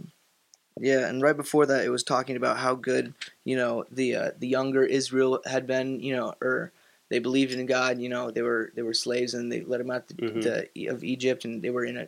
[0.80, 4.32] Yeah, and right before that, it was talking about how good you know the uh,
[4.39, 6.00] the younger Israel had been.
[6.00, 6.71] You know, or
[7.10, 8.00] they believed in God.
[8.00, 10.41] You know, they were they were slaves and they let them out the, Mhm.
[10.76, 12.08] the, of Egypt, and they were in a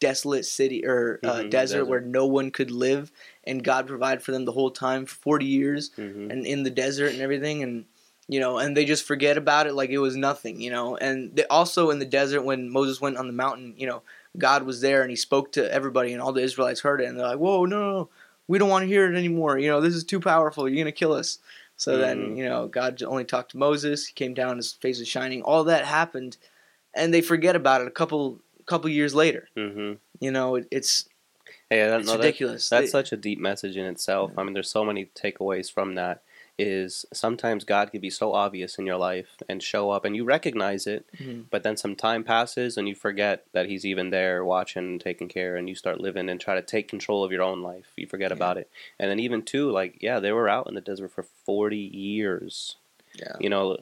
[0.00, 1.84] desolate city or uh, Mhm, desert, desert.
[1.86, 3.10] where no one could live,
[3.42, 7.12] and God provided for them the whole time forty years, hmm and in the desert
[7.12, 7.86] and everything, and
[8.28, 10.60] you know, and they just forget about it like it was nothing.
[10.60, 13.86] You know, and they, also in the desert when Moses went on the mountain, you
[13.86, 14.02] know,
[14.38, 17.18] God was there and he spoke to everybody, and all the Israelites heard it, and
[17.18, 18.08] they're like, "Whoa, no, no,
[18.48, 19.58] we don't want to hear it anymore.
[19.58, 20.68] You know, this is too powerful.
[20.68, 21.38] You're gonna kill us."
[21.76, 22.36] So then, Mhm.
[22.38, 24.06] you know, God only talked to Moses.
[24.06, 25.42] He came down, his face was shining.
[25.42, 26.36] All that happened,
[26.94, 27.88] and they forget about it.
[27.88, 29.48] A couple couple years later.
[29.56, 29.94] Mm-hmm.
[30.20, 31.06] You know, it, it's
[31.70, 32.68] Yeah, that, it's no, that- ridiculous.
[32.68, 34.32] that's They- such a deep message in itself.
[34.38, 36.22] I mean, there's so many takeaways from that.
[36.56, 40.22] Is sometimes God can be so obvious in your life and show up, and you
[40.22, 41.46] recognize it, Mhm.
[41.50, 45.26] but then some time passes and you forget that He's even there, watching, and taking
[45.26, 47.92] care, and you start living and try to take control of your own life.
[47.96, 48.36] You forget Yeah.
[48.36, 51.24] about it, and then even too, like yeah, they were out in the desert for
[51.24, 52.76] 40 years.
[53.16, 53.36] yeah.
[53.40, 53.76] You know,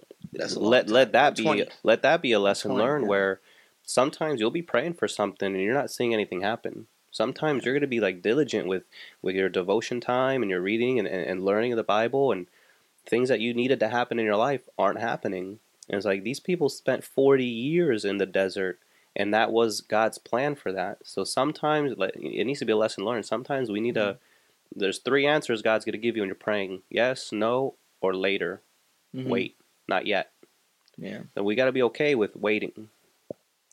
[0.56, 3.08] let let that be let that be a lesson 20, learned yeah.
[3.10, 3.40] where
[3.84, 7.80] sometimes you'll be praying for something and you're not seeing anything happen sometimes you're going
[7.82, 8.84] to be like diligent with
[9.20, 12.46] with your devotion time and your reading and, and, and learning of the bible and
[13.06, 16.40] things that you needed to happen in your life aren't happening and it's like these
[16.40, 18.78] people spent 40 years in the desert
[19.16, 23.04] and that was god's plan for that so sometimes it needs to be a lesson
[23.04, 24.18] learned sometimes we need to
[24.74, 28.60] there's three answers god's going to give you when you're praying yes no or later
[29.14, 29.26] Mhm.
[29.28, 29.56] wait
[29.88, 30.30] not yet
[30.96, 31.22] Yeah.
[31.34, 32.88] then we got to be okay with waiting.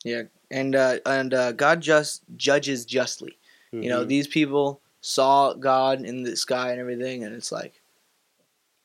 [0.03, 0.23] Yeah.
[0.49, 3.37] And uh, and uh, God just judges justly.
[3.71, 4.07] You know, Mhm.
[4.07, 7.78] these people saw God in the sky and everything, and it's like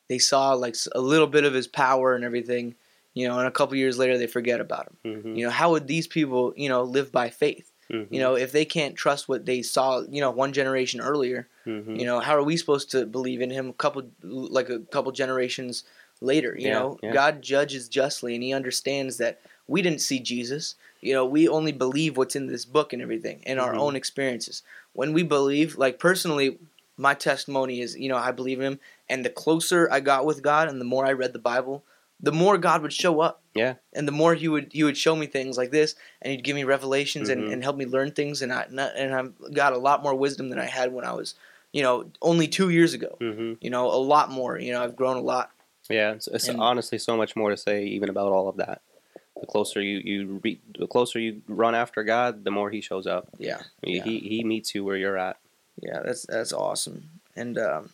[0.09, 2.75] they saw like a little bit of His power and everything.
[3.15, 5.23] You know, and a couple years later they forget about Him.
[5.23, 5.37] Mhm.
[5.39, 7.71] You know, how would these people, you know, live by faith?
[7.93, 8.09] Mhm.
[8.11, 11.99] You know, if they can't trust what they saw, you know, one generation earlier, Mhm.
[11.99, 13.69] you know, how are we supposed to believe in Him?
[13.69, 15.85] A couple, like a couple generations
[16.21, 17.13] later, you Yeah, know, yeah.
[17.13, 20.75] God judges justly, and He understands that we didn't see Jesus.
[21.01, 23.79] You know, we only believe what's in this book and everything, and our Mhm.
[23.81, 24.63] own experiences.
[24.93, 26.59] When we believe, like personally,
[26.97, 30.43] my testimony is, you know, I believe in Him, and the closer I got with
[30.43, 31.85] God, and the more I read the Bible,
[32.21, 33.43] the more God would show up.
[33.55, 33.75] Yeah.
[33.93, 36.55] And the more He would He would show me things like this, and He'd give
[36.55, 37.53] me revelations and, Mhm.
[37.53, 40.59] and help me learn things, and I and I've got a lot more wisdom than
[40.59, 41.35] I had when I was,
[41.73, 43.17] you know, only two years ago.
[43.21, 43.59] Mhm.
[43.61, 44.59] You know, a lot more.
[44.59, 45.51] You know, I've grown a lot.
[45.91, 48.81] Yeah, it's, it's And- honestly so much more to say even about all of that.
[49.41, 53.07] The closer you you re, the closer you run after God, the more He shows
[53.07, 53.29] up.
[53.39, 53.61] Yeah.
[53.83, 54.05] He Yeah.
[54.05, 55.37] he, he meets you where you're at.
[55.83, 57.09] Yeah, that's that's awesome.
[57.37, 57.91] And um,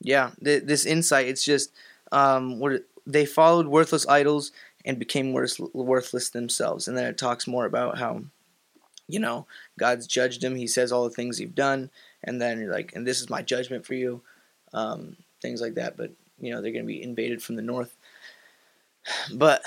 [0.00, 1.72] yeah, th- this insight it's just
[2.12, 4.52] um, what they followed worthless idols
[4.84, 6.88] and became worth, worthless themselves.
[6.88, 8.22] And then it talks more about how
[9.08, 9.46] you know
[9.78, 10.54] God's judged him.
[10.54, 11.90] He says all the things he've done,
[12.24, 14.22] and then you're like, and this is my judgment for you,
[14.72, 15.96] um, things like that.
[15.96, 17.96] But you know they're going to be invaded from the north.
[19.34, 19.62] But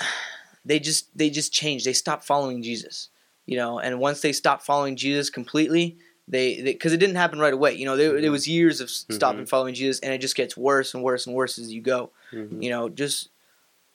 [0.64, 1.84] they just they just changed.
[1.84, 3.08] They stopped following Jesus.
[3.46, 5.98] You know, and once they stopped following Jesus completely,
[6.28, 7.74] they because it didn't happen right away.
[7.74, 10.56] You know, there, there was years of s stopping following Jesus, and it just gets
[10.56, 12.10] worse and worse and worse as you go.
[12.32, 12.62] Mhm.
[12.62, 13.28] You know, just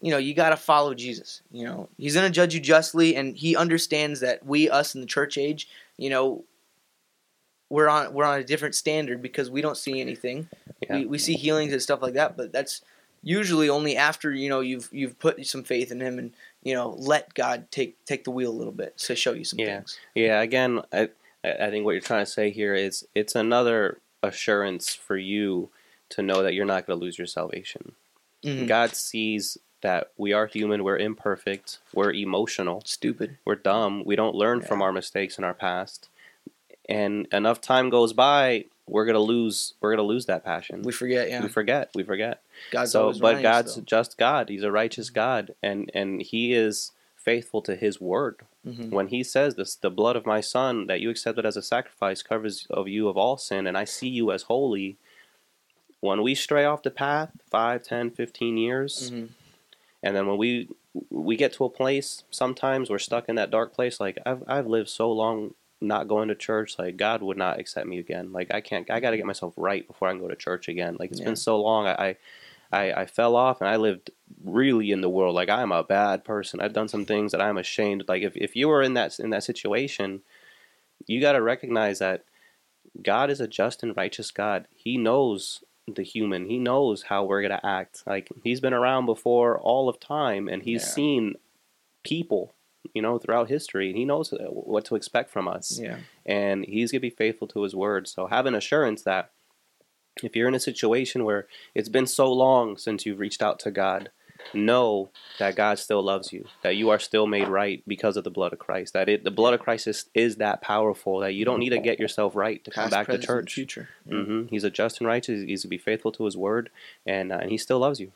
[0.02, 1.42] you know, you got to follow Jesus.
[1.52, 5.02] You know, He's going to judge you justly, and He understands that we, us in
[5.02, 6.46] the church age, you know,
[7.70, 10.48] we're on we're on a different standard because we don't see anything.
[10.82, 10.98] Yeah.
[11.00, 12.82] We we see healings and stuff like that, but that's
[13.22, 16.32] usually only after you know you've you've put some faith in Him and
[16.64, 19.60] you know let God take take the wheel a little bit to show you some
[19.60, 19.78] Yeah.
[19.78, 20.00] things.
[20.16, 21.10] Yeah, again, I
[21.44, 25.70] I think what you're trying to say here is it's another assurance for you
[26.10, 27.94] to know that you're not going to lose your salvation.
[28.44, 28.68] Mhm.
[28.68, 33.38] God sees that we are human, we're imperfect, we're emotional, Stupid.
[33.46, 36.10] we're dumb, we don't learn from our mistakes in our past.
[36.90, 40.82] And enough time goes by, we're going to lose we're going to lose that passion.
[40.82, 41.30] We forget.
[41.30, 41.44] Yeah.
[41.44, 42.42] we forget, we forget.
[42.72, 43.82] God's so but us, God's though.
[43.84, 44.50] just God.
[44.50, 48.42] He's a righteous God and and he is faithful to his word.
[48.70, 48.92] Mhm.
[48.92, 52.22] When he says this, the blood of my son that you accepted as a sacrifice
[52.24, 54.98] covers of you of all sin, and I see you as holy.
[56.02, 59.30] When we stray off the path, 5, 10, 15 years, Mhm.
[60.04, 60.70] and then when we
[61.12, 64.00] we get to a place, sometimes we're stuck in that dark place.
[64.00, 67.88] Like I've I've lived so long not going to church, like God would not accept
[67.88, 68.32] me again.
[68.34, 70.68] Like I can't, I got to get myself right before I can go to church
[70.68, 70.98] again.
[71.00, 71.28] Like it's Yeah.
[71.28, 71.86] been so long.
[71.88, 72.18] I, I
[72.72, 74.12] I fell off and I lived
[74.44, 75.36] really in the world.
[75.36, 76.62] Like I'm a bad person.
[76.62, 78.06] I've done some things that I'm ashamed.
[78.08, 80.22] Like if if you were in that in that situation,
[81.08, 82.24] you got to recognize that
[83.02, 84.68] God is a just and righteous God.
[84.76, 86.46] He knows the human.
[86.46, 88.04] He knows how we're going to act.
[88.06, 90.88] Like he's been around before all of time and he's Yeah.
[90.90, 91.36] seen
[92.04, 92.54] people,
[92.94, 93.94] you know, throughout history.
[93.94, 95.80] He knows uh, what to expect from us.
[95.82, 95.98] Yeah.
[96.26, 98.08] And he's going to be faithful to his word.
[98.08, 99.32] So have an assurance that
[100.22, 103.72] if you're in a situation where it's been so long since you've reached out to
[103.72, 104.10] God,
[104.54, 108.30] know that God still loves you, that you are still made right because of the
[108.30, 111.46] blood of Christ, that it, the blood of Christ is, is that powerful that you
[111.46, 113.54] don't need to get yourself right to come Past, back to church.
[113.54, 113.90] future.
[114.08, 115.44] hmm He's a just and righteous.
[115.44, 116.70] He's to be faithful to his word,
[117.06, 118.12] and uh, and he still loves you.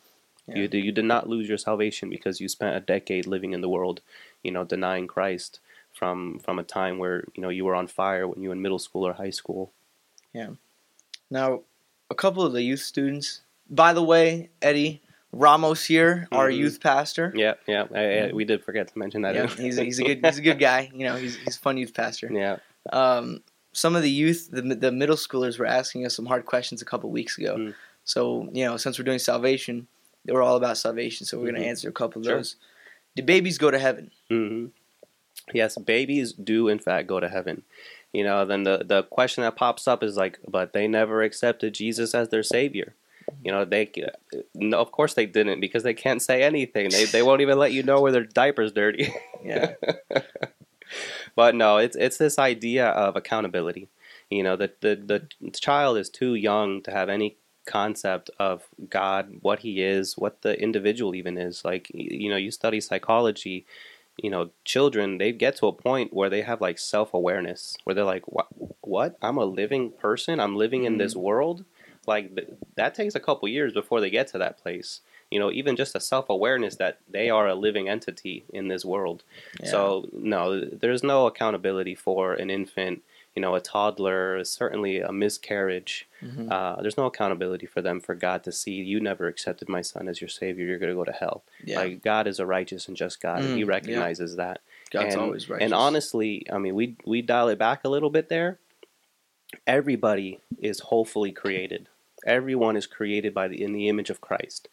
[0.46, 0.56] Yeah.
[0.56, 3.68] You you did not lose your salvation because you spent a decade living in the
[3.68, 4.00] world,
[4.42, 5.60] you know, denying Christ
[5.92, 8.62] from from a time where you know you were on fire when you were in
[8.62, 9.72] middle school or high school.
[10.32, 10.50] Yeah.
[11.30, 11.62] Now,
[12.14, 13.40] a couple of the youth students.
[13.68, 16.56] By the way, Eddy, Ramos here, our Mhm.
[16.58, 17.32] youth pastor.
[17.34, 17.84] Yeah, yeah.
[17.94, 19.34] I, I, we did forget to mention that.
[19.34, 20.90] Yeah, he's, he's a good he's a good guy.
[20.94, 22.28] You know, he's he's a fun youth pastor.
[22.32, 22.56] yeah.
[22.92, 26.80] Um, some of the youth, the the middle schoolers, were asking us some hard questions
[26.82, 27.56] a couple weeks ago.
[27.56, 27.74] Mm.
[28.04, 29.88] So you know, since we're doing salvation,
[30.24, 31.26] they were all about salvation.
[31.26, 31.56] So we're Mhm.
[31.56, 32.36] gonna answer a couple of Sure.
[32.36, 32.56] those.
[33.16, 34.10] Do babies go to heaven?
[34.28, 34.66] hmm
[35.52, 37.64] Yes, babies do in fact go to heaven.
[38.14, 41.74] You know, then the the question that pops up is like, but they never accepted
[41.74, 42.94] Jesus as their savior.
[43.42, 46.90] You know, they uh, no, of course they didn't because they can't say anything.
[46.90, 49.12] They they won't even let you know where their diaper's dirty.
[49.44, 49.74] Yeah.
[51.36, 53.88] but no, it's it's this idea of accountability.
[54.30, 59.38] You know, the, the the child is too young to have any concept of God,
[59.42, 61.62] what He is, what the individual even is.
[61.62, 63.66] Like you know, you study psychology.
[64.16, 67.94] You know, children they get to a point where they have like self awareness, where
[67.94, 68.46] they're like, "What?
[68.80, 69.16] What?
[69.20, 70.40] I'm a living person.
[70.40, 71.22] I'm living in this mm-hmm.
[71.22, 71.64] world."
[72.06, 75.00] Like th- that takes a couple years before they get to that place.
[75.30, 78.84] You know, even just a self awareness that they are a living entity in this
[78.84, 79.24] world.
[79.60, 79.70] Yeah.
[79.70, 83.02] So no, there's no accountability for an infant.
[83.34, 86.08] You know, a toddler, certainly a miscarriage.
[86.22, 86.50] Mhm.
[86.52, 90.06] Uh, there's no accountability for them for God to see you never accepted my son
[90.08, 90.64] as your savior.
[90.66, 91.42] You're going to go to hell.
[91.64, 93.66] yeah, Like God is a righteous and just God, and Mm, He yeah.
[93.68, 94.60] recognizes that.
[94.90, 95.60] God's and, always right.
[95.60, 98.60] And honestly, I mean, we we dial it back a little bit there.
[99.66, 101.88] Everybody is hopefully created.
[102.26, 104.68] Everyone is created by the in the image of Christ.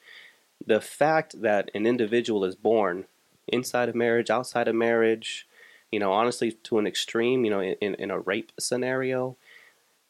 [0.66, 3.06] The fact that an individual is born
[3.48, 5.48] inside of marriage, outside of marriage,
[5.92, 9.36] you know, honestly, to an extreme, you know, in, in a rape scenario,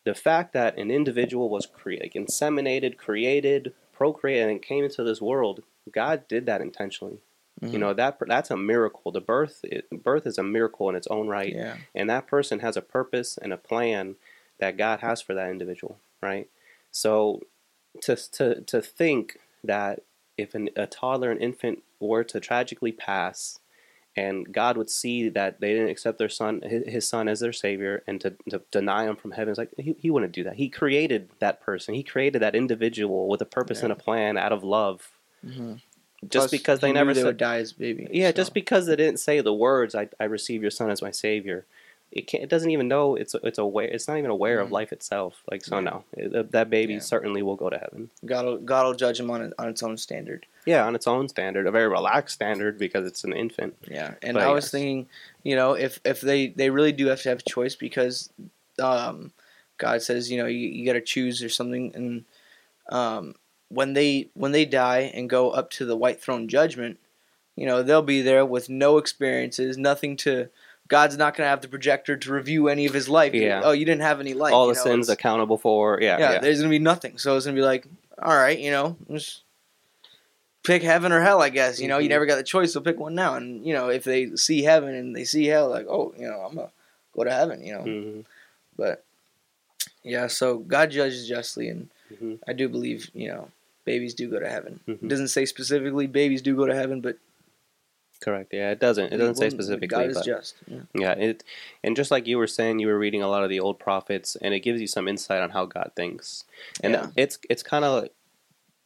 [0.03, 5.63] the fact that an individual was created, inseminated, created, procreated, and came into this world,
[5.91, 7.19] God did that intentionally.
[7.61, 7.73] Mhm.
[7.73, 9.11] You know that that's a miracle.
[9.11, 12.75] The birth birth is a miracle in its own right, yeah, and that person has
[12.75, 14.15] a purpose and a plan
[14.57, 16.49] that God has for that individual, right?
[16.89, 17.41] So
[18.01, 20.01] to to to think that
[20.37, 23.59] if an, a toddler, an infant, were to tragically pass,
[24.15, 28.03] and God would see that they didn't accept their son, his, son, as their savior,
[28.07, 30.55] and to, to deny him from heaven, it's like he, he wouldn't do that.
[30.55, 31.93] He created that person.
[31.93, 35.11] He created that individual with a purpose and a plan out of love.
[35.45, 35.81] Mhm.
[36.23, 38.07] Just Plus, because they never they said, would die as baby.
[38.11, 38.33] yeah, so.
[38.33, 41.65] just because they didn't say the words, "I, I receive your son as my savior,"
[42.11, 42.43] it can't.
[42.43, 43.87] It doesn't even know it's it's aware.
[43.87, 44.71] It's not even aware of Mhm.
[44.73, 45.41] life itself.
[45.49, 45.81] Like so, Yeah.
[45.81, 46.99] no, it- that baby Yeah.
[46.99, 48.09] certainly will go to heaven.
[48.25, 50.45] God will, God will judge him on on its own standard.
[50.65, 53.75] Yeah, on its own standard, a very relaxed standard because it's an infant.
[53.89, 55.07] Yeah, and But I was thinking,
[55.43, 58.29] you know, if if they they really do have to have a choice because,
[58.79, 59.31] um,
[59.77, 62.25] God says, you know, you, you got to choose or something, and
[62.89, 63.35] um,
[63.69, 66.99] when they when they die and go up to the white throne judgment,
[67.55, 70.49] you know, they'll be there with no experiences, nothing to.
[70.91, 73.33] God's not going to have the projector to review any of his life.
[73.33, 73.61] Yeah.
[73.63, 74.53] Oh, you didn't have any life.
[74.53, 75.97] All the know, sins accountable for.
[76.01, 76.39] Yeah, yeah, yeah.
[76.39, 77.17] there's gonna be nothing.
[77.17, 77.87] So it's gonna be like,
[78.21, 79.43] all right, you know, just
[80.63, 81.41] pick heaven or hell.
[81.41, 82.09] I guess you know you Mhm.
[82.09, 83.35] never got the choice, so pick one now.
[83.35, 86.41] And you know, if they see heaven and they see hell, like, oh, you know,
[86.41, 86.71] I'm gonna
[87.15, 87.65] go to heaven.
[87.65, 88.25] You know, Mhm,
[88.75, 89.05] but
[90.03, 93.47] yeah, so God judges justly, and mhm, I do believe you know
[93.85, 94.81] babies do go to heaven.
[94.87, 95.07] It mhm.
[95.07, 97.15] doesn't say specifically babies do go to heaven, but
[98.21, 98.53] Correct.
[98.53, 99.11] Yeah, it doesn't.
[99.11, 99.87] It doesn't say specifically.
[99.87, 100.55] God is but- just.
[100.67, 100.79] Yeah.
[100.93, 101.43] Yeah, it
[101.83, 104.37] and just like you were saying, you were reading a lot of the old prophets,
[104.41, 106.45] and it gives you some insight on how God thinks,
[106.83, 107.07] and Yeah.
[107.15, 108.09] it's it's kind of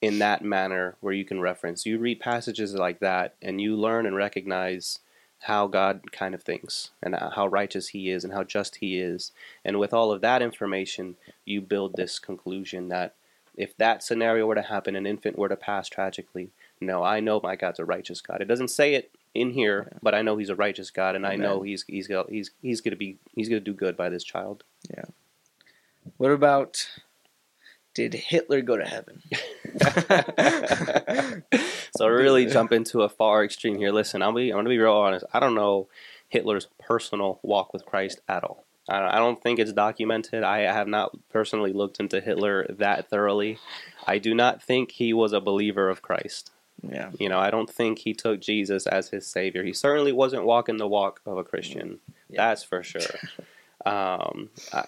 [0.02, 1.86] in that manner where you can reference.
[1.86, 5.00] You read passages like that, and you learn and recognize
[5.42, 9.34] how God kind of thinks, and how righteous He is, and how just He is,
[9.66, 13.16] and with all of that information, you build this conclusion that
[13.58, 17.40] if that scenario were to happen, an infant were to pass tragically, no, I know
[17.44, 18.42] my God's a righteous God.
[18.42, 20.00] It doesn't say it in here, Yeah.
[20.02, 21.68] but I know He's a righteous God, and I know Amen.
[21.68, 24.64] He's He's go- He's He's gonna be He's gonna do good by this child.
[24.90, 25.06] Yeah.
[26.18, 26.88] What about?
[27.94, 29.22] Did Hitler go to heaven?
[31.98, 33.92] so really jump into a far extreme here.
[33.92, 35.26] Listen, I'll be I'm gonna be real honest.
[35.34, 35.88] I don't know
[36.28, 38.66] Hitler's personal walk with Christ at all.
[38.88, 40.44] I don't think it's documented.
[40.44, 43.58] I have not personally looked into Hitler that thoroughly.
[44.06, 46.52] I do not think he was a believer of Christ.
[46.92, 47.12] Yeah.
[47.20, 49.64] You know, I don't think he took Jesus as his savior.
[49.64, 52.00] He certainly wasn't walking the walk of a Christian.
[52.30, 52.48] Yeah.
[52.48, 53.02] That's for sure.
[53.86, 54.86] Um, I,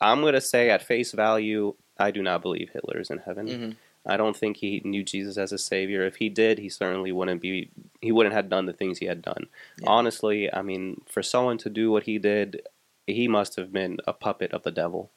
[0.00, 3.48] I'm going to say at face value, I do not believe Hitler is in heaven.
[3.48, 3.70] hmm
[4.06, 6.04] I don't think he knew Jesus as a savior.
[6.04, 7.70] If he did, he certainly wouldn't be.
[8.02, 9.46] He wouldn't have done the things he had done.
[9.78, 9.88] Yeah.
[9.88, 12.60] Honestly, I mean, for someone to do what he did,
[13.06, 15.10] he must have been a puppet of the devil.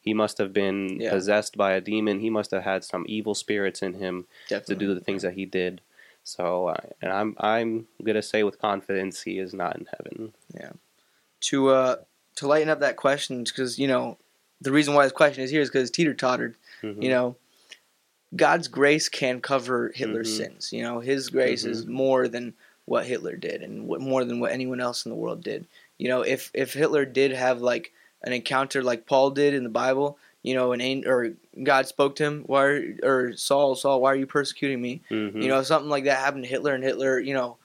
[0.00, 1.10] He must have been Yeah.
[1.10, 2.20] possessed by a demon.
[2.20, 4.26] He must have had some evil spirits in him
[4.66, 5.80] to do the things that he did.
[6.24, 10.32] So, uh, and I'm I'm gonna say with confidence he is not in heaven.
[10.54, 10.72] Yeah.
[11.42, 11.96] To uh
[12.36, 14.16] to lighten up that question because you know
[14.60, 17.02] the reason why this question is here is because teeter tottered Mhm.
[17.02, 17.36] you know
[18.36, 20.36] God's grace can cover Hitler's Mhm.
[20.36, 20.72] sins.
[20.72, 21.72] You know, His grace Mm-hmm.
[21.72, 25.16] is more than what Hitler did, and what, more than what anyone else in the
[25.16, 25.66] world did.
[25.98, 27.92] You know, if if Hitler did have like
[28.22, 32.24] an encounter like Paul did in the Bible, you know, an or God spoke to
[32.24, 35.02] him, why are, or Saul, Saul, why are you persecuting me?
[35.10, 35.42] Mhm.
[35.42, 37.56] You know, something like that happened to Hitler, and Hitler, you know,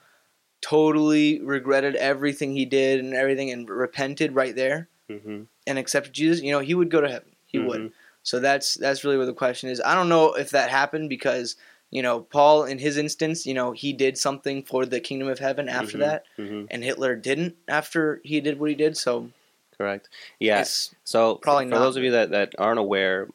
[0.62, 5.46] totally regretted everything he did and everything, and repented right there Mhm.
[5.66, 6.42] and accepted Jesus.
[6.42, 7.30] You know, he would go to heaven.
[7.46, 7.80] He would.
[7.80, 7.92] Mhm.
[8.22, 9.80] So that's that's really where the question is.
[9.80, 11.54] I don't know if that happened because
[11.90, 15.38] you know Paul, in his instance, you know he did something for the kingdom of
[15.38, 16.00] heaven after Mhm.
[16.00, 16.66] that, Mhm.
[16.70, 18.96] and Hitler didn't after he did what he did.
[18.96, 19.30] So
[19.78, 20.08] Correct.
[20.38, 20.64] Yeah.
[21.04, 23.28] So Probably for not, those of you that, that aren't aware,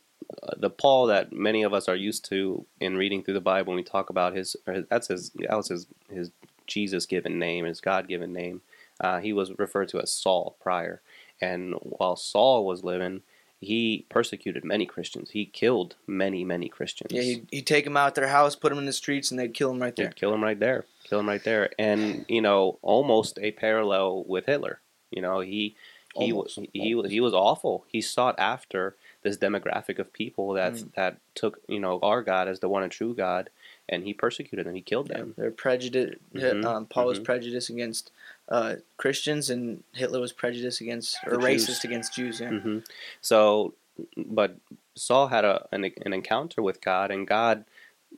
[0.44, 3.72] uh, the Paul that many of us are used to in reading through the Bible,
[3.72, 6.32] when we talk about his, or his that's his that was his his
[6.68, 8.62] Jesus given name, his God given name.
[9.00, 11.02] Uh, he was referred to as Saul prior,
[11.42, 13.22] and while Saul was living,
[13.60, 15.32] he persecuted many Christians.
[15.32, 17.12] He killed many many Christians.
[17.12, 19.54] yeah, he'd, he'd take him out their house, put him in the streets, and they'd
[19.54, 20.08] kill him right there.
[20.08, 20.86] They'd kill him right there.
[21.04, 21.72] Kill him right there.
[21.78, 24.80] And you know, almost a parallel with Hitler.
[25.12, 25.76] You know, he
[26.16, 27.86] he was he was he was awful.
[27.88, 30.94] He sought after this demographic of people that Mm.
[30.96, 33.50] that took you know our God as the one and true God,
[33.88, 34.76] and he persecuted them.
[34.76, 35.34] He killed Yeah, them.
[35.38, 36.18] they're prejudiced.
[36.34, 37.26] Mhm, Um, Paul was mhm.
[37.26, 38.12] prejudiced against
[38.50, 41.68] uh, Christians, and Hitler was prejudiced against or The Jews.
[41.68, 42.40] racist against Jews.
[42.42, 42.50] Yeah.
[42.50, 42.80] hmm
[43.22, 43.74] So,
[44.18, 44.58] but
[44.96, 47.64] Saul had a an, an encounter with God, and God,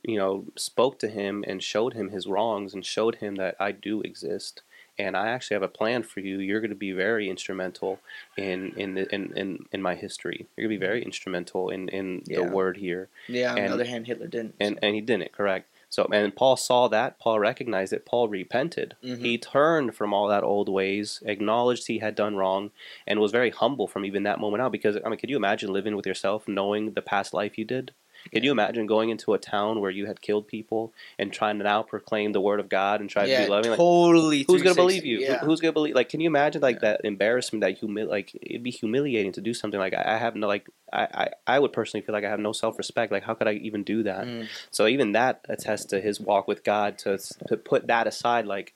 [0.02, 3.70] you know, spoke to him and showed him his wrongs and showed him that I
[3.72, 4.62] do exist,
[4.98, 6.38] and I actually have a plan for you.
[6.38, 8.00] You're going to be very instrumental
[8.36, 10.46] in in the, in, in in my history.
[10.56, 12.38] You're going to be very instrumental in in Yeah.
[12.44, 13.52] the word here, Yeah.
[13.52, 14.54] On And- the other hand, Hitler didn't.
[14.60, 14.78] and so.
[14.82, 15.32] and he didn't.
[15.32, 15.68] Correct.
[15.90, 17.20] So, and Paul saw that.
[17.20, 18.04] Paul recognized it.
[18.04, 18.96] Paul repented.
[19.04, 19.18] Mhm.
[19.20, 22.72] He turned from all that old ways, acknowledged he had done wrong,
[23.06, 24.72] and was very humble from even that moment out.
[24.72, 27.92] Because I mean, could you imagine living with yourself, knowing the past life you did?
[28.32, 31.64] Could you imagine going into a town where you had killed people and trying to
[31.64, 33.70] now proclaim the word of God and try yeah, to be loving?
[33.72, 34.44] Like, totally.
[34.46, 35.18] who's gonna believe you?
[35.18, 35.38] Who- Yeah.
[35.38, 35.94] Who's gonna believe?
[35.94, 38.08] Like, can you imagine like that embarrassment, that humil?
[38.08, 40.68] Like, it'd be humiliating to do something like I I have no like.
[40.92, 43.10] I, I, I would personally feel like I have no self respect.
[43.10, 44.26] Like, how could I even do that?
[44.26, 44.48] Mm.
[44.70, 46.98] So even that attests to his walk with God.
[46.98, 47.18] To
[47.48, 48.74] to put that aside, like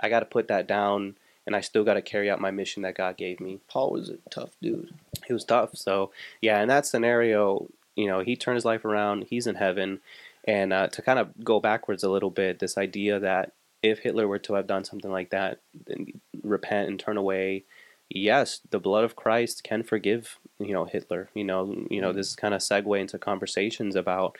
[0.00, 1.16] I got to put that down,
[1.46, 3.58] and I still got to carry out my mission that God gave me.
[3.68, 4.94] Paul was a tough dude.
[5.26, 5.76] He was tough.
[5.76, 7.68] So yeah, in that scenario,
[7.98, 9.26] you know, he turned his life around.
[9.28, 9.98] He's in heaven,
[10.44, 14.28] and uh, to kind of go backwards a little bit, this idea that if Hitler
[14.28, 16.06] were to have done something like that, then
[16.44, 17.64] repent and turn away.
[18.08, 21.28] Yes, the blood of Christ can forgive, you know, Hitler.
[21.34, 24.38] You know, you know, this kind of segue into conversations about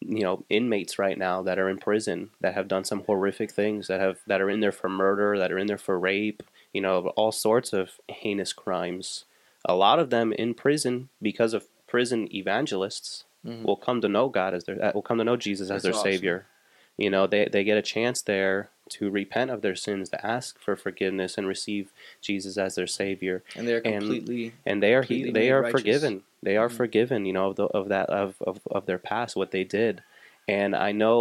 [0.00, 3.86] you know inmates right now that are in prison that have done some horrific things
[3.86, 6.80] that have that are in there for murder that are in there for rape you
[6.80, 9.26] know all sorts of heinous crimes
[9.64, 13.64] a lot of them in prison because of prison evangelists Mhm.
[13.66, 15.92] will come to know God as their uh, will come to know Jesus as their
[15.92, 16.10] awesome.
[16.10, 16.38] savior
[17.02, 18.58] you know they they get a chance there
[18.96, 21.84] to repent of their sins to ask for forgiveness and receive
[22.28, 24.44] Jesus as their savior And they're completely.
[24.68, 25.80] and they are he, they are righteous.
[25.80, 26.14] forgiven.
[26.48, 26.76] They are Mhm.
[26.82, 29.94] forgiven, you know, of, the, of that of, of of their past, what they did,
[30.58, 31.16] and I know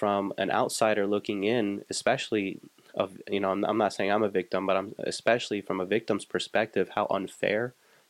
[0.00, 2.46] from an outsider looking in, especially
[3.02, 5.86] of you know, I'm, I'm not saying I'm a victim, but I'm especially from a
[5.96, 7.62] victim's perspective, how unfair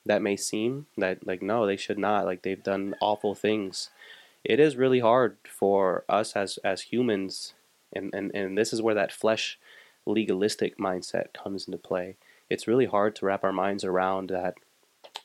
[0.06, 0.86] that may seem.
[0.96, 2.24] That like no, they should not.
[2.26, 3.90] Like they've done awful things.
[4.44, 7.54] It is really hard for us as as humans,
[7.92, 9.58] and and and this is where that flesh
[10.04, 12.16] legalistic mindset comes into play
[12.50, 14.54] it's really hard to wrap our minds around that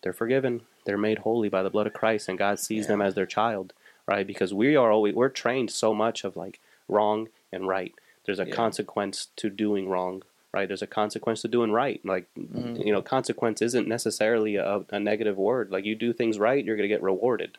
[0.02, 3.16] they're forgiven, they're made holy by the blood of Christ, and God sees them as
[3.16, 3.74] their child,
[4.08, 4.26] right?
[4.26, 7.94] Because we are always we're trained so much of like wrong and right.
[8.26, 8.56] There's a Yeah.
[8.56, 10.24] consequence to doing wrong,
[10.54, 10.68] right?
[10.68, 12.00] There's a consequence to doing right.
[12.06, 12.86] Like Mhm.
[12.86, 15.72] you know, consequence isn't necessarily a, a negative word.
[15.72, 17.58] Like you do things right, you're gonna get rewarded.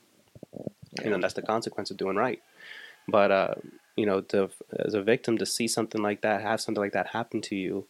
[1.04, 2.40] You know, that's the consequence of doing right.
[3.06, 3.54] But uh,
[3.96, 7.08] you know, to as a victim to see something like that, have something like that
[7.08, 7.86] happen to you,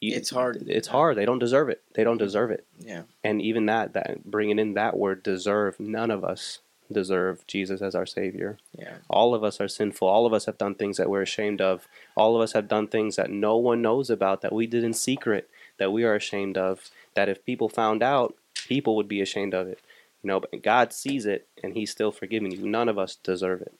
[0.00, 0.64] you It's hard.
[0.68, 1.16] It's hard.
[1.16, 1.82] They don't deserve it.
[1.94, 2.66] They don't deserve it.
[2.78, 3.02] Yeah.
[3.24, 6.60] And even that, that bringing in that word deserve, none of us
[6.92, 8.58] deserve Jesus as our Savior.
[8.78, 8.96] Yeah.
[9.08, 10.06] All of us are sinful.
[10.08, 11.86] All of us have done things that we're ashamed of.
[12.16, 14.92] All of us have done things that no one knows about, that we did in
[14.92, 16.90] secret, that we are ashamed of.
[17.14, 18.34] That if people found out,
[18.68, 19.80] people would be ashamed of it.
[20.22, 22.66] You know, but God sees it, and He's still forgiving you.
[22.66, 23.74] None of us deserve it.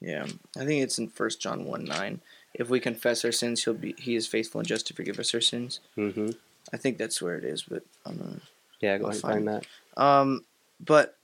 [0.00, 0.26] Yeah.
[0.56, 2.20] I think it's in First John one nine.
[2.54, 5.32] If we confess our sins, he'll be he is faithful and just to forgive us
[5.34, 5.80] our sins.
[5.94, 6.30] hmm
[6.72, 8.40] I think that's where it is, but I'm gonna
[8.80, 9.48] Yeah, go I'll ahead and find find
[9.96, 10.02] that.
[10.02, 10.44] Um,
[10.84, 11.16] but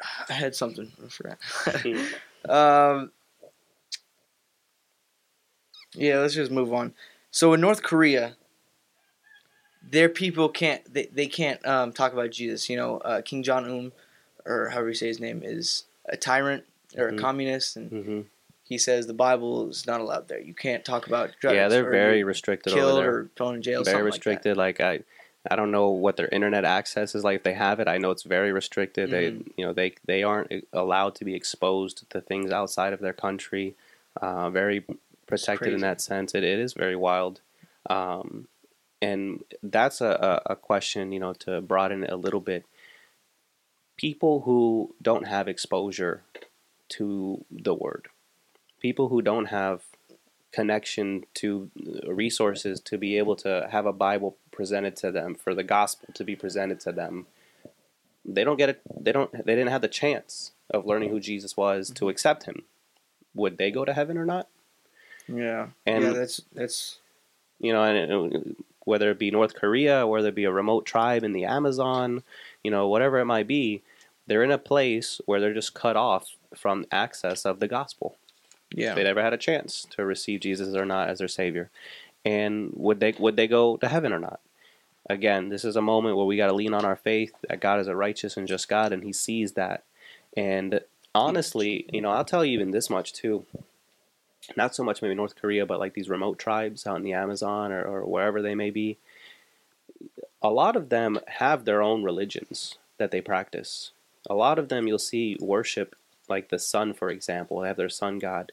[0.28, 0.92] I had something.
[1.04, 1.38] I forgot.
[2.48, 3.12] um,
[5.94, 6.94] yeah, let's just move on.
[7.30, 8.36] So in North Korea,
[9.88, 12.68] their people can't they, they can't um, talk about Jesus.
[12.68, 13.92] You know, uh, Kim Jong Un,
[14.44, 16.64] or however you say his name, is a tyrant
[16.96, 17.18] or a Mhm.
[17.18, 18.20] communist, and hmm
[18.68, 20.40] he says the Bible is not allowed there.
[20.40, 21.54] You can't talk about drugs.
[21.54, 23.84] Yeah, they're very restricted killed or thrown in jail.
[23.84, 24.56] very restricted.
[24.56, 25.04] Like, I,
[25.50, 27.36] I don't know what their internet access is like.
[27.36, 29.08] If they have it, I know it's very restricted.
[29.08, 29.12] Mhm.
[29.12, 29.24] They,
[29.56, 33.74] you know, they they aren't allowed to be exposed to things outside of their country.
[34.20, 34.84] Uh, very
[35.26, 36.34] protected in that sense.
[36.34, 37.40] It, it is very wild,
[37.90, 38.48] um,
[39.02, 41.12] and that's a, a, a question.
[41.12, 42.64] You know, to broaden it a little bit.
[43.96, 46.22] People who don't have exposure
[46.90, 48.08] to the word,
[48.80, 49.82] people who don't have
[50.52, 51.70] connection to
[52.04, 56.08] uh, resources to be able to have a Bible presented to them for the gospel
[56.14, 57.26] to be presented to them.
[58.24, 58.80] They don't get it.
[58.98, 59.30] They don't.
[59.32, 62.62] They didn't have the chance of learning who Jesus was to accept him.
[63.34, 64.48] Would they go to heaven or not?
[65.28, 66.98] Yeah, And yeah, that's that's
[67.58, 71.24] you know, and it, whether it be North Korea, whether it be a remote tribe
[71.24, 72.22] in the Amazon,
[72.62, 73.82] you know, whatever it might be,
[74.26, 78.16] they're in a place where they're just cut off from access of the gospel.
[78.70, 78.94] Yeah.
[78.94, 81.70] they never had a chance to receive Jesus or not as their savior.
[82.24, 84.40] And would they would they go to heaven or not?
[85.08, 87.78] Again, this is a moment where we got to lean on our faith that God
[87.78, 89.84] is a righteous and just God, and He sees that.
[90.36, 90.80] And
[91.14, 93.46] honestly, you know, I'll tell you even this much too.
[94.56, 97.72] Not so much maybe North Korea, but like these remote tribes out in the Amazon
[97.72, 98.98] or, or wherever they may be.
[100.42, 103.92] A lot of them have their own religions that they practice.
[104.28, 105.96] A lot of them you'll see worship
[106.28, 108.52] like the sun, for example, have their sun god.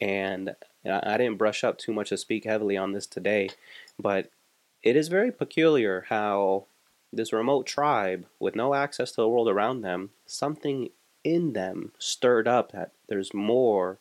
[0.00, 0.54] And
[0.84, 3.50] I didn't brush up too much to speak heavily on this today,
[3.98, 4.30] but
[4.82, 6.64] it is very peculiar how
[7.12, 10.88] this remote tribe, with no access to the world around them, something
[11.22, 13.98] in them stirred up that there's more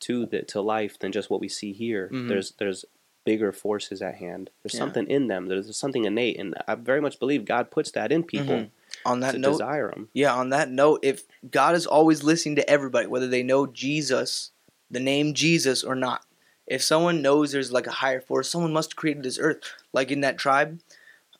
[0.00, 2.08] to the to life than just what we see here.
[2.12, 2.28] Mhm.
[2.28, 2.84] There's there's
[3.24, 4.50] bigger forces at hand.
[4.62, 4.78] There's Yeah.
[4.78, 5.46] something in them.
[5.46, 8.70] There's something innate, and I very much believe God puts that in people Mhm.
[9.06, 10.08] On that note, desire them.
[10.12, 14.50] Yeah, on that note, if God is always listening to everybody, whether they know Jesus,
[14.90, 16.24] the name Jesus, or not,
[16.66, 19.60] if someone knows there's like a higher force, someone must have created this earth,
[19.92, 20.80] like in that tribe.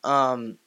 [0.03, 0.57] Um,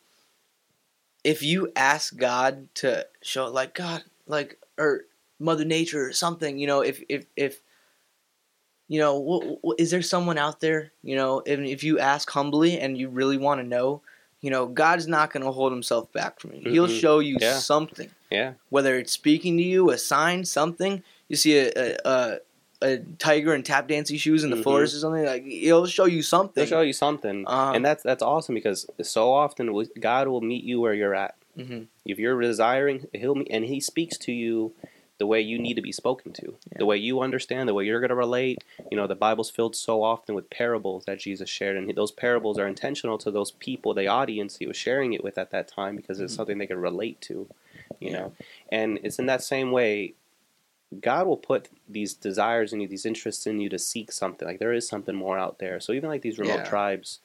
[1.25, 5.03] if you ask God to show, like God, like or
[5.39, 7.61] Mother Nature or something, you know, if if if
[8.89, 12.29] you know, what, what, is there someone out there, you know, if if you ask
[12.29, 14.03] humbly and you really want to know,
[14.41, 16.71] you know, God's not going to hold himself back from you.
[16.71, 17.01] He'll Mhm.
[17.01, 17.59] show you Yeah.
[17.59, 18.55] something Yeah.
[18.71, 21.03] whether it's speaking to you, a sign, something.
[21.29, 22.39] You see a a, a,
[22.83, 24.63] a tiger in tap dancing shoes in the Mhm.
[24.65, 25.25] forest or something.
[25.25, 26.53] Like he'll show you something.
[26.55, 29.71] They'll show you something, Um, and that's that's awesome because so often
[30.01, 31.35] God will meet you where you're at.
[31.59, 31.89] Mhm.
[32.07, 34.73] If you're desiring, He'll meet, and He speaks to you
[35.21, 36.79] the way you need to be spoken to, Yeah.
[36.79, 38.65] the way you understand, the way you're going to relate.
[38.91, 42.59] You know, the Bible's filled so often with parables that Jesus shared, and those parables
[42.59, 45.95] are intentional to those people, the audience He was sharing it with at that time,
[45.95, 46.37] because it's Mhm.
[46.37, 47.49] something they can relate to.
[48.01, 48.13] You Yeah.
[48.13, 48.33] know,
[48.71, 50.15] and it's in that same way.
[51.01, 54.49] God will put these desires in you, these interests in you to seek something.
[54.49, 55.79] Like there is something more out there.
[55.81, 56.71] So even like these remote Yeah.
[56.71, 57.21] tribes,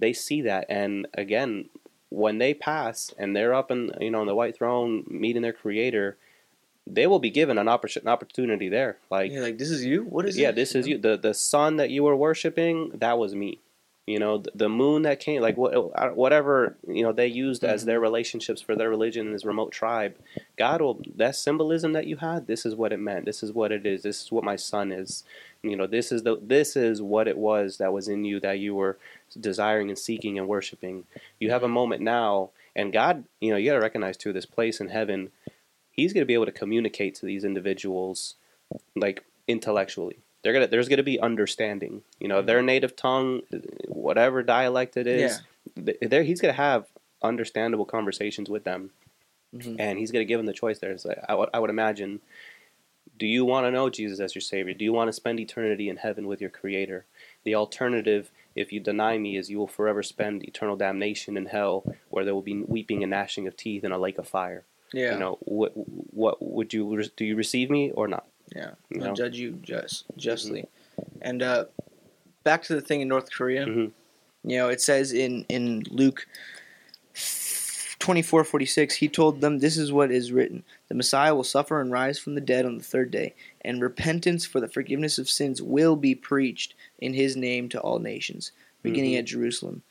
[0.00, 1.70] they see that, and again,
[2.08, 5.52] when they pass and they're up in you know on the white throne meeting their
[5.52, 6.18] Creator,
[6.86, 8.98] they will be given an, oppor- an opportunity there.
[9.10, 10.04] Like You're like, this is you.
[10.04, 10.54] What is yeah, it?
[10.56, 10.98] this is you.
[10.98, 13.60] The the sun that you were worshiping, that was me.
[14.06, 17.82] You know, the, the moon that came, like what, whatever you know they used as
[17.82, 17.86] Mhm.
[17.86, 20.16] their relationships for their religion in this remote tribe.
[20.56, 22.48] God will that symbolism that you had.
[22.48, 23.24] This is what it meant.
[23.24, 24.02] This is what it is.
[24.02, 25.22] This is what my son is.
[25.62, 28.58] You know, this is the this is what it was that was in you that
[28.58, 28.98] you were
[29.38, 31.04] desiring and seeking and worshiping.
[31.38, 34.46] You have a moment now, and God, you know, you got to recognize too this
[34.46, 35.30] place in heaven.
[36.00, 38.36] He's going to be able to communicate to these individuals,
[38.96, 40.18] like intellectually.
[40.42, 42.00] They're gonna there's gonna be understanding.
[42.18, 43.42] You know, their native tongue,
[43.88, 45.42] whatever dialect it is,
[45.84, 46.86] th- there he's gonna have
[47.22, 48.92] understandable conversations with them,
[49.54, 49.76] Mhm.
[49.78, 50.78] and he's gonna give them the choice.
[50.78, 52.20] There, it's like, I would I would imagine.
[53.18, 54.72] Do you want to know Jesus as your Savior?
[54.72, 57.04] Do you want to spend eternity in heaven with your Creator?
[57.44, 61.84] The alternative, if you deny me, is you will forever spend eternal damnation in hell,
[62.08, 64.64] where there will be weeping and gnashing of teeth in a lake of fire.
[64.92, 65.12] Yeah.
[65.14, 65.72] You know, what
[66.14, 67.24] what would you do?
[67.24, 68.26] You receive me or not?
[68.54, 68.72] Yeah.
[68.90, 69.14] You know?
[69.14, 70.66] judge you just justly.
[71.22, 71.66] And uh,
[72.44, 73.66] back to the thing in North Korea.
[73.66, 73.92] Mhm.
[74.44, 76.26] You know, it says in in Luke
[77.98, 81.44] twenty four forty six, he told them, "This is what is written: the Messiah will
[81.44, 85.18] suffer and rise from the dead on the third day, and repentance for the forgiveness
[85.18, 89.18] of sins will be preached in His name to all nations, beginning Mhm.
[89.20, 89.82] at Jerusalem."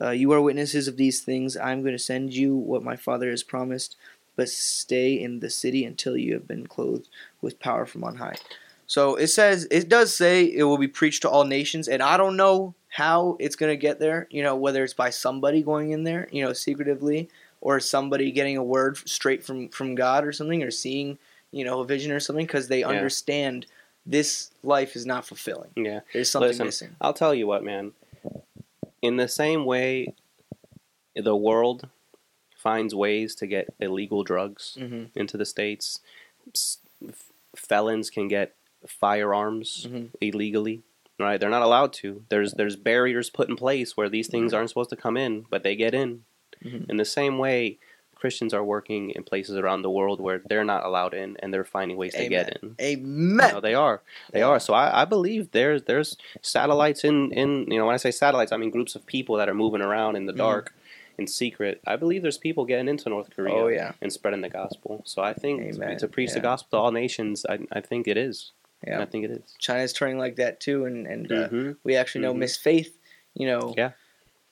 [0.00, 1.54] Uh, you are witnesses of these things.
[1.56, 3.94] I am going to send you what my Father has promised,
[4.42, 7.08] but stay in the city until you have been clothed
[7.40, 8.34] with power from on high.
[8.88, 12.16] So it says it does say it will be preached to all nations, and I
[12.16, 14.26] don't know how it's gonna get there.
[14.30, 17.28] You know, whether it's by somebody going in there, you know, secretively,
[17.60, 21.18] or somebody getting a word straight from from God or something, or seeing,
[21.52, 22.88] you know, a vision or something because they Yeah.
[22.88, 23.66] understand
[24.04, 25.70] this life is not fulfilling.
[25.76, 26.00] Yeah.
[26.12, 26.96] There's something Listen, missing.
[27.00, 27.92] I'll tell you what, man.
[29.00, 30.14] In the same way,
[31.14, 31.88] the world
[32.62, 36.00] finds ways to get illegal drugs hmm into the states.
[37.56, 38.54] Felons can get
[38.86, 40.08] firearms Mhm.
[40.20, 40.82] illegally.
[41.18, 41.38] Right?
[41.38, 42.24] They're not allowed to.
[42.30, 45.62] There's there's barriers put in place where these things aren't supposed to come in, but
[45.62, 46.24] they get in.
[46.64, 46.88] Mhm.
[46.90, 47.78] In the same way,
[48.16, 51.64] Christians are working in places around the world where they're not allowed in, and they're
[51.78, 52.74] finding ways to get in.
[52.80, 53.50] Amen.
[53.54, 54.00] No, they are.
[54.32, 54.48] They Yeah.
[54.48, 54.60] are.
[54.60, 58.50] So I, I believe there's there's satellites in in you know when I say satellites
[58.52, 60.38] I mean groups of people that are moving around in the Mhm.
[60.48, 60.74] dark
[61.18, 61.80] in secret.
[61.86, 63.92] I believe there's people getting into North Korea Oh, yeah.
[64.00, 65.02] and spreading the gospel.
[65.04, 65.98] So I think to, Amen.
[65.98, 68.52] to preach the gospel to all nations, I, I think it is.
[68.86, 69.00] Yeah.
[69.00, 69.54] I think it is.
[69.58, 71.76] China's turning like that too, and and uh, Mhm.
[71.84, 72.38] we actually know Mhm.
[72.38, 72.98] Miss Faith,
[73.34, 73.92] you know, Yeah.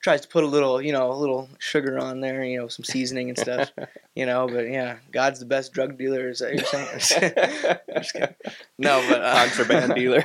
[0.01, 2.83] Tries to put a little, you know, a little sugar on there, you know, some
[2.83, 3.71] seasoning and stuff,
[4.15, 4.47] you know.
[4.47, 6.29] But yeah, God's the best drug dealer.
[6.29, 7.77] Is that what you're saying?
[8.01, 8.35] Just kidding.
[8.77, 10.23] no, but uh, Contraband dealer.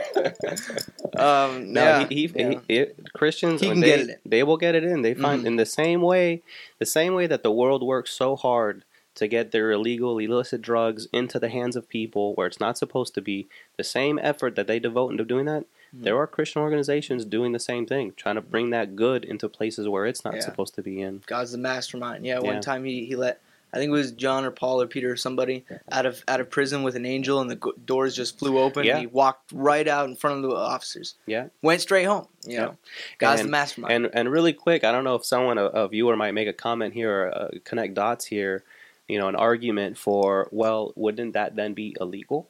[1.16, 2.60] um, No, yeah, he, he, yeah.
[2.68, 4.16] he- it- Christians, He can they, get it in.
[4.24, 5.02] they will get it in.
[5.02, 5.46] They find Mhm.
[5.46, 6.42] in the same way,
[6.78, 11.08] the same way that the world works so hard to get their illegal, illicit drugs
[11.12, 13.46] into the hands of people where it's not supposed to be.
[13.78, 17.59] The same effort that they devote into doing that, There are Christian organizations doing the
[17.59, 20.41] same thing, trying to bring that good into places where it's not Yeah.
[20.41, 21.22] supposed to be in.
[21.26, 22.24] God's the mastermind.
[22.26, 22.53] Yeah, Yeah.
[22.53, 23.41] one time he, he let
[23.72, 26.49] I think it was John or Paul or Peter or somebody out of out of
[26.49, 28.84] prison with an angel, and the doors just flew open.
[28.84, 28.93] Yeah.
[28.93, 31.14] And he walked right out in front of the officers.
[31.26, 31.49] Yeah.
[31.62, 32.26] went straight home.
[32.47, 32.61] You Yeah.
[32.66, 32.76] know,
[33.18, 33.93] God's the mastermind.
[33.93, 36.53] And and really quick, I don't know if someone a, a viewer might make a
[36.55, 38.62] comment here or uh, connect dots here.
[39.09, 42.49] You know, an argument for well, wouldn't that then be illegal?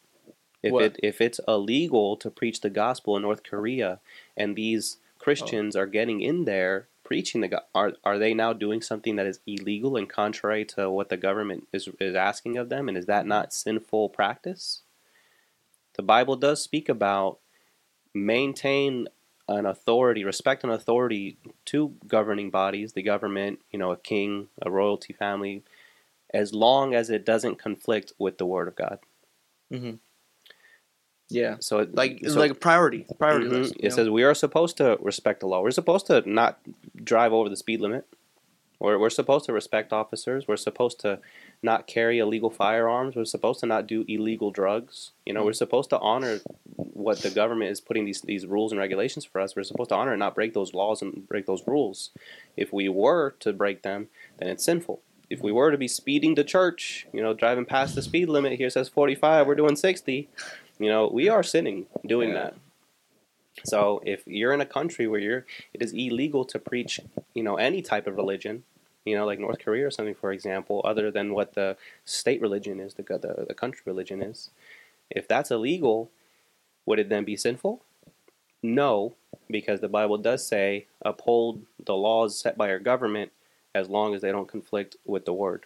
[0.67, 0.85] If What?
[0.85, 4.01] it if it's illegal to preach the gospel in North Korea,
[4.37, 5.81] and these Christians Oh.
[5.81, 9.97] are getting in there preaching the are are they now doing something that is illegal
[9.97, 12.89] and contrary to what the government is is asking of them?
[12.89, 14.83] And is that not sinful practice?
[15.95, 17.39] The Bible does speak about
[18.13, 19.09] maintain
[19.49, 21.37] an authority, respect an authority
[21.67, 25.63] to governing bodies, the government, you know, a king, a royalty family,
[26.35, 28.99] as long as it doesn't conflict with the word of God.
[29.73, 29.95] Mm-hmm.
[31.29, 33.51] Yeah, So, it, like so, like a priority, priority Mhm.
[33.51, 33.75] list.
[33.79, 33.89] It know?
[33.91, 35.63] says we are supposed to respect the law.
[35.63, 36.59] We're supposed to not
[37.03, 38.07] drive over the speed limit.
[38.79, 40.47] We're, we're supposed to respect officers.
[40.47, 41.19] We're supposed to
[41.63, 43.17] not carry illegal firearms.
[43.17, 45.13] We're supposed to not do illegal drugs.
[45.25, 46.41] You know, we're supposed to honor
[46.77, 49.57] what the government is putting these these rules and regulations for us.
[49.57, 52.11] We're supposed to honor and not break those laws and break those rules.
[52.57, 54.09] If we were to break them,
[54.39, 55.01] then it's sinful.
[55.29, 58.53] If we were to be speeding to church, you know, driving past the speed limit
[58.59, 60.29] here says 45, we're doing 60.
[60.79, 62.35] You know, we are sinning doing Yeah.
[62.35, 62.55] that.
[63.65, 67.01] So if you're in a country where you're, it is illegal to preach,
[67.35, 68.65] you know, any type of religion,
[69.05, 72.79] you know, like North Korea or something, for example, other than what the state religion
[72.81, 74.51] is, the the, the country religion is.
[75.11, 76.11] If that's illegal,
[76.85, 77.83] would it then be sinful?
[78.63, 79.15] No,
[79.49, 83.33] because the Bible does say uphold the laws set by our government
[83.77, 85.65] as long as they don't conflict with the word.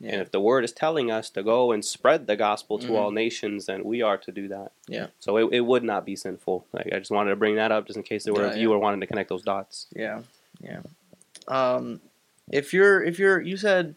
[0.00, 2.96] And if the word is telling us to go and spread the gospel to Mhm.
[2.96, 4.70] all nations, then we are to do that.
[4.86, 5.08] Yeah.
[5.18, 6.66] So it, it would not be sinful.
[6.72, 8.50] Like I just wanted to bring that up just in case there were Yeah, a
[8.50, 8.58] yeah.
[8.58, 9.88] viewer wanting to connect those dots.
[9.96, 10.22] Yeah,
[10.62, 10.82] yeah.
[11.48, 12.00] Um,
[12.52, 13.96] if you're if you're you said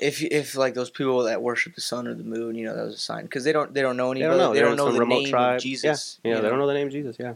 [0.00, 2.84] if if like those people that worship the sun or the moon, you know that
[2.86, 4.38] was a sign because they don't they don't know They anybody.
[4.40, 4.54] don't know.
[4.54, 5.56] They don't know the remote name tribe.
[5.58, 6.18] of Jesus.
[6.24, 7.16] Yeah, you they don't know the name of Jesus.
[7.20, 7.34] Yeah.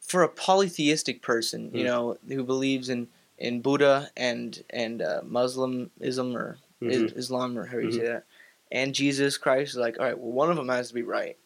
[0.00, 1.86] For a polytheistic person, you Mm.
[1.86, 3.08] know, who believes in
[3.40, 7.16] in Buddha and and uh, Muslimism or Mhm.
[7.16, 7.96] Islam or how do you Mhm.
[7.96, 8.24] say that,
[8.70, 11.36] and Jesus Christ is like, all right, well, one of them has to be right.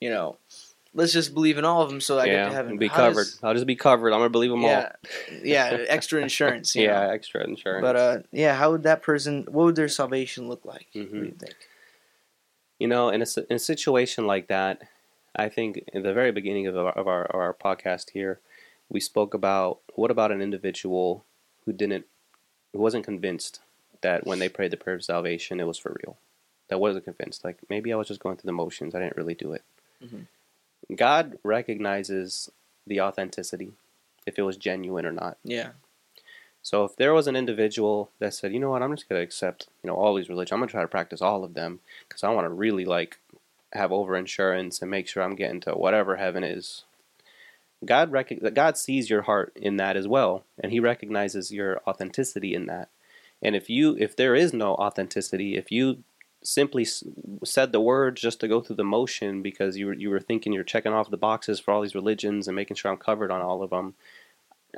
[0.00, 0.36] You know,
[0.94, 2.48] let's just believe in all of them so I get yeah.
[2.48, 2.78] to heaven.
[2.78, 3.24] Be How covered.
[3.24, 4.12] does- I'll just be covered.
[4.12, 4.92] I'm gonna believe them all yeah,
[5.42, 6.74] yeah, extra insurance.
[6.76, 7.10] You Yeah, know?
[7.10, 7.82] extra insurance.
[7.82, 9.44] But uh, yeah, how would that person?
[9.48, 10.86] What would their salvation look like?
[10.94, 11.56] What do you think?
[12.78, 14.82] You know, in a, in a situation like that,
[15.34, 18.40] I think in the very beginning of our, of our of our podcast here,
[18.88, 21.24] we spoke about what about an individual
[21.68, 22.06] who didn't,
[22.72, 23.60] who wasn't convinced
[24.00, 26.16] that when they prayed the prayer of salvation, it was for real.
[26.68, 27.44] That wasn't convinced.
[27.44, 28.94] Like maybe I was just going through the motions.
[28.94, 29.62] I didn't really do it.
[30.02, 30.26] Mhm.
[30.96, 32.50] God recognizes
[32.86, 33.74] the authenticity,
[34.26, 35.36] if it was genuine or not.
[35.44, 35.72] Yeah,
[36.62, 39.68] So if there was an individual that said, you know what, I'm just gonna accept,
[39.82, 40.52] you know, all these religions.
[40.52, 43.18] I'm gonna try to practice all of them because I want to really like
[43.74, 46.84] have over insurance and make sure I'm getting to whatever heaven is.
[47.84, 52.54] God rec- God sees your heart in that as well, and He recognizes your authenticity
[52.54, 52.88] in that.
[53.40, 56.02] And if you, if there is no authenticity, if you
[56.42, 57.04] simply s-
[57.44, 60.52] said the words just to go through the motion because you were you were thinking
[60.52, 63.42] you're checking off the boxes for all these religions and making sure I'm covered on
[63.42, 63.94] all of them,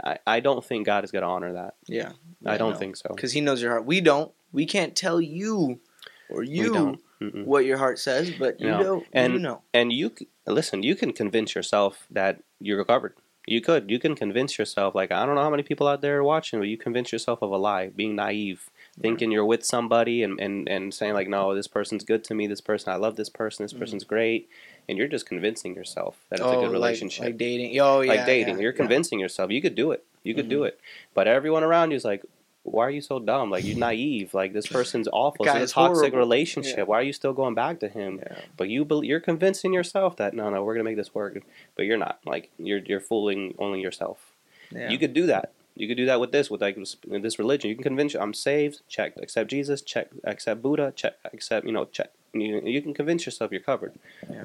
[0.05, 1.74] I, I don't think God is going to honor that.
[1.86, 2.12] yeah.
[2.46, 2.76] I don't know.
[2.78, 3.11] think so.
[3.14, 3.84] because He knows your heart.
[3.84, 4.32] We don't.
[4.53, 5.80] We can't tell you
[6.30, 6.98] or you
[7.44, 8.82] what your heart says, but you No.
[8.82, 9.62] know, And- you know.
[9.74, 10.12] And you
[10.46, 10.82] listen.
[10.82, 13.14] You can convince yourself that you're covered.
[13.46, 13.90] You could.
[13.90, 14.94] You can convince yourself.
[14.94, 17.40] Like I don't know how many people out there are watching, but you convince yourself
[17.42, 18.68] of a lie, being naive,
[19.00, 22.46] thinking you're with somebody, and and and saying like, no, this person's good to me.
[22.46, 23.64] This person, I love this person.
[23.64, 23.78] This Mhm.
[23.78, 24.48] person's great,
[24.88, 27.24] and you're just convincing yourself that it's oh, a good relationship.
[27.24, 27.80] like, dating.
[27.80, 28.56] Oh, yeah, like dating.
[28.56, 28.76] yeah, You're yeah.
[28.76, 29.50] convincing yourself.
[29.50, 30.04] You could do it.
[30.22, 30.68] You could do Mhm.
[30.68, 30.80] it.
[31.14, 32.22] But everyone around you is like,
[32.62, 33.50] why are you so dumb?
[33.50, 34.34] Like you're naive.
[34.34, 35.44] Like this person's awful.
[35.44, 36.18] Guy It's a toxic horrible.
[36.18, 36.76] relationship.
[36.78, 36.84] Yeah.
[36.84, 38.20] Why are you still going back to him?
[38.22, 38.38] Yeah.
[38.56, 41.42] But you bel you're convincing yourself that no, no, we're gonna make this work.
[41.74, 42.20] But you're not.
[42.26, 44.32] Like you're you're fooling only yourself.
[44.70, 44.90] Yeah.
[44.90, 45.52] You could do that.
[45.74, 47.70] You could do that with this, with like with this religion.
[47.70, 48.82] You can convince you, I'm saved.
[48.88, 49.14] Check.
[49.16, 49.80] Accept Jesus.
[49.80, 50.08] Check.
[50.24, 50.92] Accept Buddha.
[50.94, 51.14] Check.
[51.32, 51.64] Accept.
[51.64, 51.86] You know.
[51.86, 52.11] Check.
[52.34, 53.94] You, you can convince yourself you're covered.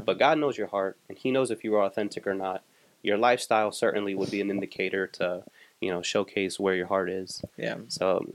[0.06, 2.64] But God knows your heart, and He knows if you are authentic or not.
[3.04, 5.44] Your lifestyle certainly would be an indicator to
[5.86, 7.44] you know showcase where your heart is.
[7.58, 7.78] yeah.
[7.88, 8.26] So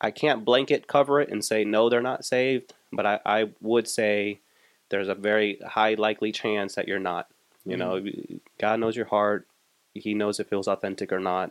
[0.00, 2.72] I can't blanket cover it and say no, they're not saved.
[2.92, 4.40] But I, I would say
[4.90, 7.28] there's a very high likely chance that you're not.
[7.64, 8.00] You know,
[8.58, 9.46] God knows your heart.
[9.94, 11.50] He knows if it was authentic or not.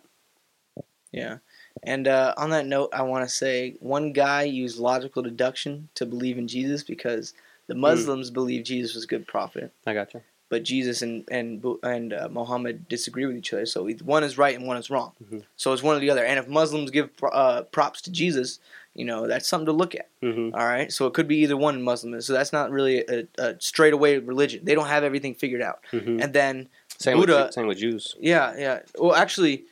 [1.11, 1.37] Yeah.
[1.83, 6.05] And uh, on that note, I want to say one guy used logical deduction to
[6.05, 7.33] believe in Jesus because
[7.67, 7.73] Hmm.
[7.73, 10.21] the Muslims believe Jesus was a good prophet, I got you.
[10.49, 13.65] But Jesus and and and uh, Muhammad disagree with each other.
[13.65, 15.11] So one is right and one is wrong.
[15.23, 15.43] Mhm.
[15.55, 16.23] So it's one or the other.
[16.25, 18.59] And if Muslims give uh, props to Jesus,
[18.93, 20.07] you know that's something to look at.
[20.21, 20.91] hmm All right.
[20.91, 22.19] So it could be either one Muslim.
[22.21, 24.61] So that's not really a, a straight away religion.
[24.63, 25.79] They don't have everything figured out.
[25.91, 26.69] hmm And then
[26.99, 28.15] Same Buddha- with same with Jews.
[28.19, 28.79] yeah, yeah.
[28.97, 29.65] Well, actually,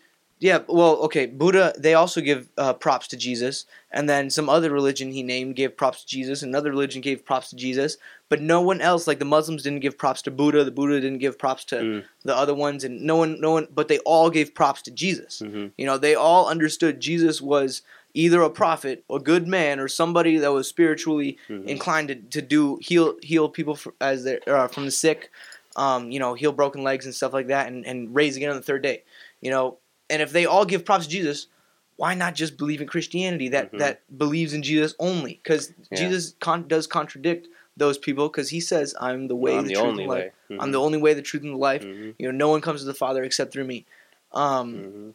[0.44, 0.60] yeah.
[0.68, 1.26] Well, okay.
[1.26, 1.74] Buddha.
[1.78, 5.78] They also give uh, props to Jesus, and then some other religion he named gave
[5.78, 6.44] props to Jesus.
[6.44, 7.96] Another religion gave props to Jesus,
[8.28, 9.08] but no one else.
[9.08, 10.66] Like the Muslims didn't give props to Buddha.
[10.66, 12.04] The Buddha didn't give props to Mm.
[12.24, 13.68] the other ones, and no one, no one.
[13.74, 15.40] But they all gave props to Jesus.
[15.40, 17.82] hmm You know, they all understood Jesus was
[18.14, 22.42] either a prophet, a good man, or somebody that was spiritually hmm inclined to, to
[22.42, 25.32] do heal heal people for, as they uh, from the sick,
[25.78, 28.58] um, you know, heal broken legs and stuff like that, and, and raise again on
[28.58, 29.04] the third day,
[29.40, 29.78] you know.
[30.14, 31.48] And if they all give props to Jesus,
[31.96, 33.80] why not just believe in Christianity that Mhm.
[33.80, 35.40] that believes in Jesus only?
[35.44, 35.98] Because Yeah.
[35.98, 39.74] Jesus con- does contradict those people because he says, "I'm the way, I'm the, the
[39.74, 40.24] truth, only and the life.
[40.26, 40.32] way.
[40.52, 40.62] Mm-hmm.
[40.62, 42.82] I'm the only way, the truth, and the life." hmm You know, no one comes
[42.82, 43.86] to the Father except through me.
[44.32, 45.10] Um, hmm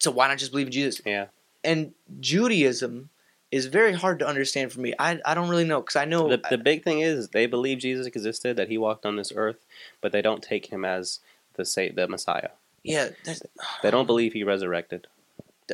[0.00, 1.00] so why not just believe in Jesus?
[1.06, 1.26] Yeah.
[1.62, 3.08] And Judaism
[3.50, 4.92] is very hard to understand for me.
[4.98, 7.78] I, I don't really know because I know The, the big thing is they believe
[7.78, 9.64] Jesus existed, that he walked on this earth,
[10.00, 11.20] but they don't take him as
[11.54, 12.50] the say the Messiah.
[12.84, 13.08] Yeah.
[13.82, 15.06] They don't believe he resurrected.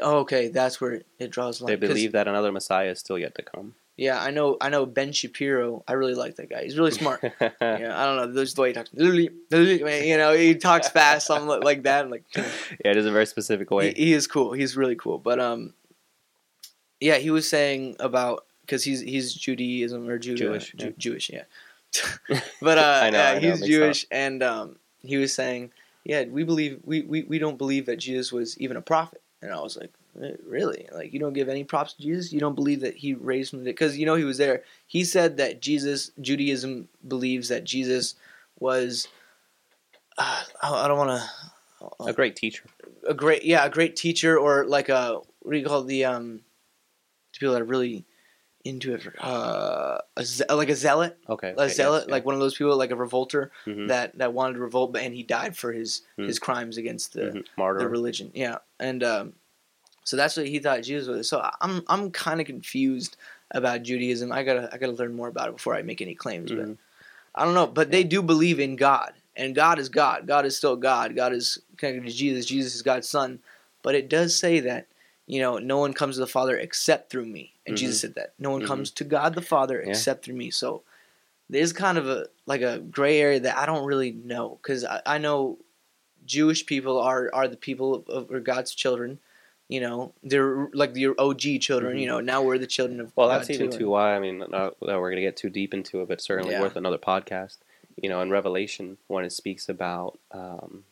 [0.01, 3.35] oh, okay, that's where it draws the They believe that another Messiah is still yet
[3.35, 3.75] to come.
[3.97, 4.57] Yeah, I know.
[4.63, 5.85] I know Ben Shapiro.
[5.87, 6.63] I really like that guy.
[6.63, 7.23] He's really smart.
[7.41, 8.33] yeah, I don't know.
[8.33, 8.91] There's the way he talks.
[8.95, 12.11] You know, he talks fast, something li- like that.
[12.11, 12.45] Like Yeah,
[12.83, 13.93] it is a very specific way.
[13.93, 14.53] he is cool.
[14.53, 15.19] He's really cool.
[15.19, 15.75] But um,
[17.01, 20.93] yeah, he was saying about because he's he's Judaism or Judah, Jewish, Ju- yeah.
[20.97, 22.41] Jewish, yeah.
[22.63, 25.73] but uh, know, yeah, he's Jewish, and um, he was saying,
[26.05, 29.23] yeah, we believe we, we, we don't believe that Jesus was even a prophet.
[29.43, 29.91] And I was like,
[30.23, 30.87] "Eh, really?
[30.93, 32.33] Like you don't give any props to Jesus?
[32.33, 34.63] You don't believe that he raised from the because you know he was there.
[34.87, 38.17] He said that Jesus Judaism believes that Jesus
[38.59, 39.09] was.
[40.19, 41.29] Uh, I don't want to
[42.01, 42.65] a great teacher.
[43.09, 46.41] a great yeah a great teacher or like a what do you call the um
[47.33, 48.05] the people that are really
[48.65, 51.55] into it for uh a ze- like a zealot Okay.
[51.57, 54.61] a zealot like one of those people like a revolter hmm that that wanted to
[54.61, 56.27] revolt and he died for his Hmm.
[56.27, 57.89] his crimes against the the martyr.
[57.89, 59.33] religion yeah and um
[60.05, 63.17] so that's what he thought Jesus was so I'm I'm kind of confused
[63.51, 66.51] about Judaism I gotta I gotta learn more about it before I make any claims
[66.53, 66.77] but Mhm.
[67.35, 70.27] I don't know, but they do believe in God, and God is God.
[70.27, 71.15] God is still God.
[71.15, 72.45] God is connected to Jesus.
[72.45, 73.39] Jesus is God's Son.
[73.83, 74.89] But it does say that
[75.29, 77.81] you know no one comes to the Father except through me, and Mhm.
[77.81, 78.67] Jesus said that no one Mhm.
[78.67, 79.91] comes to God the Father Yeah.
[79.91, 80.51] except through me.
[80.51, 80.83] So
[81.49, 85.01] there's kind of a like a gray area that I don't really know because I,
[85.07, 85.59] I know
[86.27, 89.19] Jewish people are are the people of, of God's children.
[89.69, 91.97] You know, they're like the OG children.
[91.97, 92.01] Mhm.
[92.01, 93.79] You know, now we're the children of Well, God that's even too.
[93.79, 94.17] too why.
[94.17, 96.61] I mean, not that we're going to get too deep into it, but certainly Yeah.
[96.61, 97.59] worth another podcast.
[98.03, 100.85] You know, in Revelation, when it speaks about um,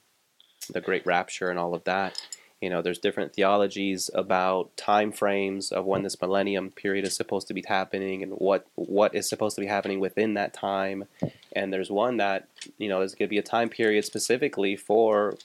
[0.70, 2.20] the great rapture and all of that,
[2.60, 7.46] you know, there's different theologies about time frames of when this millennium period is supposed
[7.48, 11.04] to be happening and what what is supposed to be happening within that time.
[11.52, 12.48] And there's one that
[12.78, 15.36] you know is going to be a time period specifically for.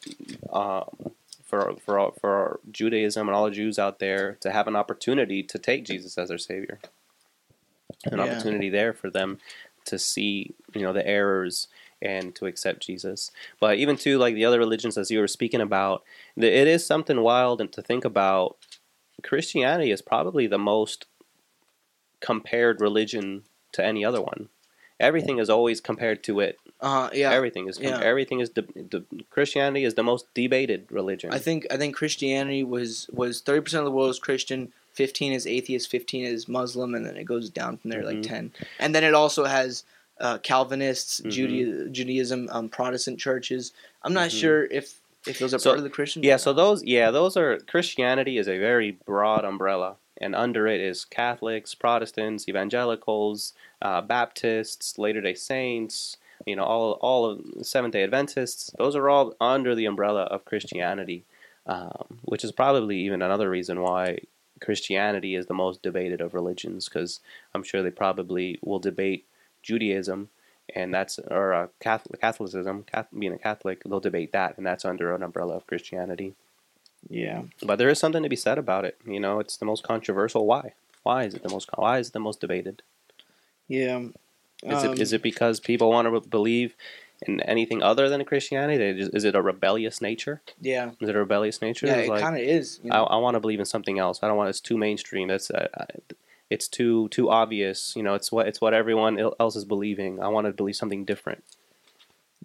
[0.51, 1.11] Um,
[1.45, 5.59] for, for, for Judaism and all the Jews out there to have an opportunity to
[5.59, 6.79] take Jesus as their Savior
[8.05, 8.23] an Yeah.
[8.25, 9.37] opportunity there for them
[9.85, 11.67] to see you know the errors
[12.03, 13.31] and to accept Jesus.
[13.59, 16.03] But even to like the other religions, as you were speaking about,
[16.37, 18.57] it is something wild and to think about.
[19.23, 21.05] Christianity is probably the most
[22.19, 24.49] compared religion to any other one.
[24.99, 26.59] Everything is always compared to it.
[26.79, 27.31] Uh, yeah.
[27.31, 27.99] Everything is yeah.
[28.01, 31.33] everything is de- de- Christianity is the most debated religion.
[31.33, 35.33] I think I think Christianity was was thirty percent of the world is Christian, fifteen
[35.33, 38.05] is atheist, fifteen is Muslim, and then it goes down from there Mhm.
[38.05, 38.51] like ten.
[38.79, 39.83] And then it also has
[40.19, 41.31] uh, Calvinists, Mhm.
[41.31, 43.73] Juda- Judaism, um, Protestant churches.
[44.03, 44.39] I'm not Mhm.
[44.39, 46.21] sure if if those are So- part of the Christian.
[46.21, 50.81] Yeah, so those yeah, those are Christianity is a very broad umbrella and under it
[50.81, 58.69] is Catholics, Protestants, evangelicals, uh, Baptists, Latter-day Saints, you know, all all of Seventh-day Adventists.
[58.77, 61.23] Those are all under the umbrella of Christianity.
[61.65, 64.19] Um, which is probably even another reason why
[64.59, 67.21] Christianity is the most debated of religions cuz
[67.55, 69.25] I'm sure they probably will debate
[69.63, 70.29] Judaism
[70.75, 74.85] and that's or uh, Catholic, Catholicism, Catholic, being a Catholic, they'll debate that, and that's
[74.85, 76.35] under an umbrella of Christianity.
[77.09, 78.97] yeah, But there is something to be said about it.
[79.05, 80.45] You know, it's the most controversial.
[80.45, 80.73] Why?
[81.03, 81.69] Why is it the most?
[81.75, 82.81] Why is it the most debated?
[83.67, 83.99] yeah.
[84.63, 86.75] Is Um, it is it because people want to believe
[87.27, 88.77] in anything other than Christianity?
[88.77, 90.41] They Is it a rebellious nature?
[90.61, 91.87] yeah, Is it a rebellious nature?
[91.87, 91.95] yeah.
[91.97, 92.79] It's It like, kind of is.
[92.83, 93.03] You I, know?
[93.05, 94.19] I want to believe in something else.
[94.23, 95.29] I don't want it's too mainstream.
[95.29, 95.85] It's uh, I-
[96.53, 97.95] it's too too obvious.
[97.95, 100.21] You know, it's what it's what everyone else is believing.
[100.21, 101.43] I want to believe something different.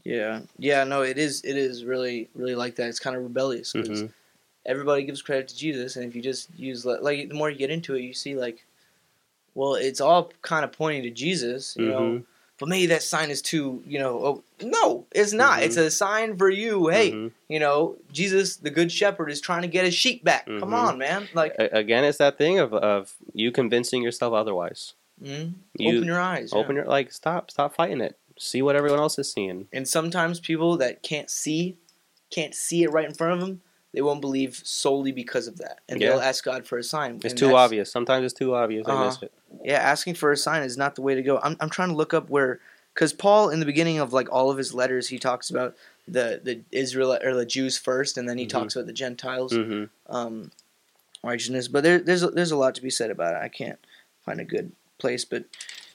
[0.04, 0.84] yeah, yeah.
[0.84, 1.42] No, it is.
[1.44, 2.88] It is really, really like that.
[2.88, 4.12] It's kind of rebellious 'cause Mhm.
[4.64, 7.70] everybody gives credit to Jesus, and if you just use like the more you get
[7.70, 8.64] into it, you see like,
[9.54, 12.24] well, it's all kind of pointing to Jesus, you know.
[12.59, 14.18] But maybe that sign is too, you know.
[14.24, 15.61] Oh, no, it's not.
[15.61, 15.62] Mhm.
[15.66, 16.88] It's a sign for you.
[16.88, 17.32] Hey, Mhm.
[17.48, 20.46] you know, Jesus, the good shepherd, is trying to get his sheep back.
[20.46, 20.72] Come Mhm.
[20.72, 21.28] on, man.
[21.34, 24.94] Like, again, it's that thing of of you convincing yourself otherwise.
[25.22, 26.50] mm, You open your eyes.
[26.52, 26.59] yeah.
[26.61, 28.16] Open your like stop stop fighting it.
[28.38, 29.66] See what everyone else is seeing.
[29.72, 31.76] And sometimes people that can't see,
[32.30, 33.62] can't see it right in front of them,
[33.95, 36.11] they won't believe solely because of that, and Yeah.
[36.11, 37.20] they'll ask God for a sign.
[37.24, 37.91] It's too obvious.
[37.91, 38.86] Sometimes it's too obvious.
[38.86, 39.26] They miss Uh-huh.
[39.26, 39.32] it.
[39.64, 41.39] yeah, asking for a sign is not the way to go.
[41.43, 42.61] I'm, I'm trying to look up where,
[42.95, 45.74] because Paul in the beginning of like all of his letters, he talks about
[46.07, 48.51] the the Israel or the Jews first, and then he Mhm.
[48.51, 49.84] talks about the Gentiles mm-hmm.
[50.14, 50.51] um,
[51.22, 51.68] righteousness.
[51.68, 53.43] But there, there's a, there's a lot to be said about it.
[53.43, 53.78] I can't
[54.24, 55.45] find a good place, but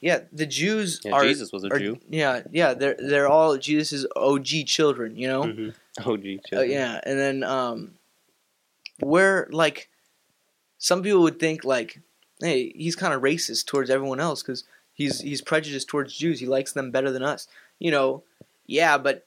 [0.04, 1.98] yeah, the Jews Yeah, are Jesus was a are- Jew.
[2.10, 5.44] Yeah, yeah, they're they're all Jesus' OG children, you know.
[5.52, 5.70] hmm
[6.06, 6.42] Oh, gee.
[6.52, 7.94] Uh, yeah, and then um,
[9.00, 9.90] where like
[10.78, 12.02] some people would think like,
[12.42, 16.40] hey, he's kind of racist towards everyone else because he's he's prejudiced towards Jews.
[16.40, 17.48] He likes them better than us.
[17.80, 18.24] You know,
[18.66, 19.26] yeah, but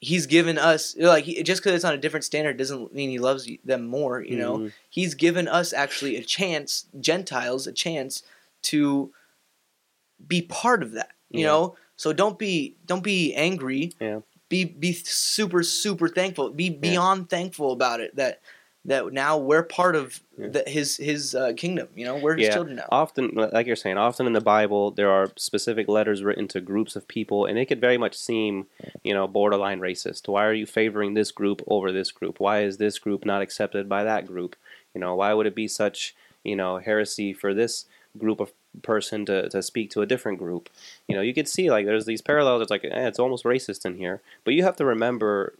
[0.00, 3.18] he's given us like he, just because it's on a different standard doesn't mean he
[3.18, 4.20] loves them more.
[4.20, 4.72] You know, Mhm.
[4.90, 8.22] he's given us actually a chance, Gentiles, a chance
[8.62, 9.12] to
[10.28, 11.10] be part of that.
[11.30, 11.46] You Yeah.
[11.46, 13.92] know, so don't be don't be angry.
[14.00, 14.20] Yeah.
[14.48, 16.50] Be be super super thankful.
[16.50, 18.40] Be beyond thankful about it that
[18.84, 20.48] that now we're part of Yeah.
[20.48, 21.88] the, his his uh, kingdom.
[21.94, 22.54] You know, we're his Yeah.
[22.54, 22.88] children now.
[22.90, 26.96] Often, like you're saying, often in the Bible there are specific letters written to groups
[26.96, 28.66] of people, and it could very much seem,
[29.04, 30.26] you know, borderline racist.
[30.28, 32.40] Why are you favoring this group over this group?
[32.40, 34.56] Why is this group not accepted by that group?
[34.94, 37.86] You know, why would it be such, you know, heresy for this
[38.18, 38.52] group of
[38.82, 40.68] person to, to speak to a different group?
[41.08, 42.62] You know, you could see like there's these parallels.
[42.62, 45.54] It's like eh, it's almost racist in here, but you have to remember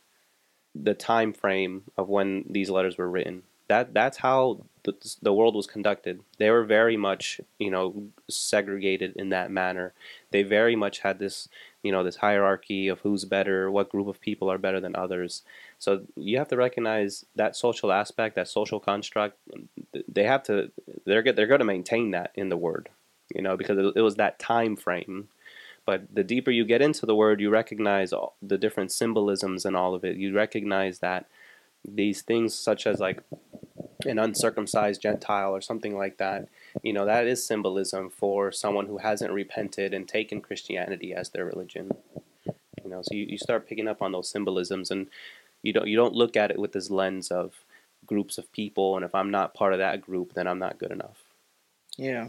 [0.75, 3.43] the time frame of when these letters were written.
[3.69, 6.21] That that's how the, the world was conducted.
[6.39, 9.93] They were very much, you know, segregated in that manner.
[10.31, 11.49] They very much had this,
[11.83, 15.43] you know, this hierarchy of who's better, what group of people are better than others.
[15.83, 19.37] So you have to recognize that social aspect, that social construct.
[20.07, 20.71] They have to.
[21.05, 22.89] They're they're going to maintain that in the word,
[23.35, 25.27] you know, because it, it was that time frame.
[25.85, 29.75] But the deeper you get into the word, you recognize all the different symbolisms and
[29.75, 30.17] all of it.
[30.19, 31.27] You recognize that
[31.85, 33.21] these things, such as like
[34.07, 36.47] an uncircumcised Gentile or something like that,
[36.85, 41.45] you know, that is symbolism for someone who hasn't repented and taken Christianity as their
[41.45, 41.91] religion.
[42.85, 45.09] You know, so you, you start picking up on those symbolisms, and
[45.63, 47.65] you don't you don't look at it with this lens of
[48.07, 50.91] groups of people, and if I'm not part of that group, then I'm not good
[50.91, 51.19] enough.
[51.97, 52.29] Yeah,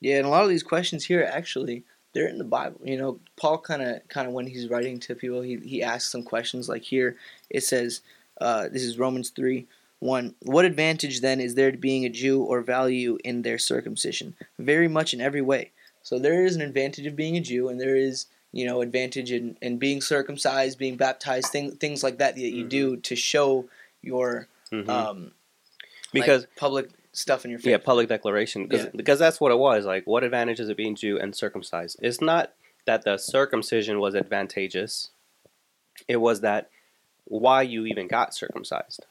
[0.00, 2.80] yeah, and a lot of these questions here actually they're in the Bible.
[2.82, 6.10] You know, Paul kind of kind of when he's writing to people, he he asks
[6.10, 6.68] some questions.
[6.68, 7.16] Like here,
[7.50, 8.00] it says,
[8.40, 9.66] uh, "This is Romans three
[9.98, 10.34] one.
[10.40, 14.34] What advantage then is there to being a Jew or value in their circumcision?
[14.58, 15.72] Very much in every way.
[16.02, 19.30] So there is an advantage of being a Jew, and there is you know advantage
[19.32, 22.68] in, in being circumcised, being baptized, things things like that that you Mhm.
[22.78, 23.68] do to show
[24.00, 24.88] your Mhm.
[24.88, 25.32] um
[26.12, 27.70] because like, public stuff in your faith.
[27.70, 28.90] Yeah, public declaration because Yeah.
[28.94, 29.84] because that's what it was.
[29.86, 31.98] Like, what advantage is it being Jew and circumcised?
[32.02, 32.52] It's not
[32.86, 35.10] that the circumcision was advantageous.
[36.08, 36.70] It was that
[37.24, 39.06] why you even got circumcised.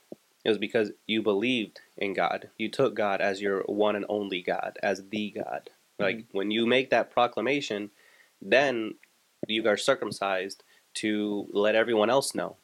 [0.45, 2.49] It was because you believed in God.
[2.57, 5.69] You took God as your one and only God, as the God.
[5.99, 6.37] Like Mm-hmm.
[6.37, 7.91] when you make that proclamation,
[8.41, 8.95] then
[9.47, 10.63] you are circumcised
[10.95, 12.57] to let everyone else know.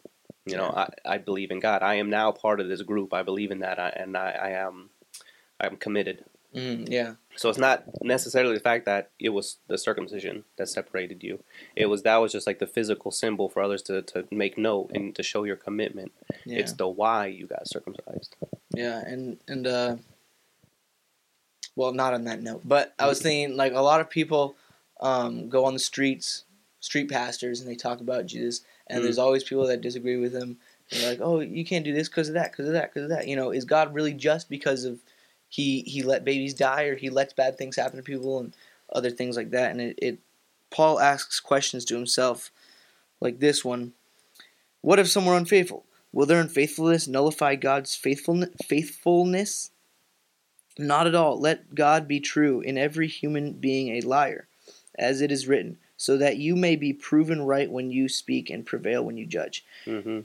[0.46, 1.84] You know, I, I believe in God.
[1.84, 3.14] I am now part of this group.
[3.14, 4.90] I believe in that, I, and I, I am
[5.60, 6.26] I'm committed.
[6.56, 7.16] Mm, yeah.
[7.36, 11.44] So it's not necessarily the fact that it was the circumcision that separated you.
[11.76, 14.90] It was that was just like the physical symbol for others to, to make note
[14.94, 16.12] and to show your commitment.
[16.46, 16.60] Yeah.
[16.60, 18.36] It's the why you got circumcised.
[18.74, 19.96] Yeah, and and uh,
[21.76, 24.56] well, not on that note, but I was thinking like a lot of people
[25.02, 26.46] um, go on the streets,
[26.80, 29.04] street pastors, and they talk about Jesus, and Mm.
[29.04, 30.58] there's always people that disagree with him.
[30.92, 33.10] They're like, oh, you can't do this because of that, because of that, because of
[33.10, 33.28] that.
[33.28, 35.00] You know, is God really just because of
[35.48, 38.56] he he let babies die or he lets bad things happen to people and
[38.92, 39.72] other things like that?
[39.72, 40.20] And it, it
[40.72, 42.52] Paul asks questions to himself,
[43.22, 43.94] like this one:
[44.82, 45.86] What if some were unfaithful?
[46.12, 48.50] Will their unfaithfulness nullify God's faithfulness?
[48.66, 49.72] Faithfulness?
[50.78, 51.40] Not at all.
[51.40, 54.48] Let God be true, in every human being a liar,
[54.98, 58.66] as it is written, so that you may be proven right when you speak and
[58.66, 59.66] prevail when you judge.
[59.86, 60.22] hmm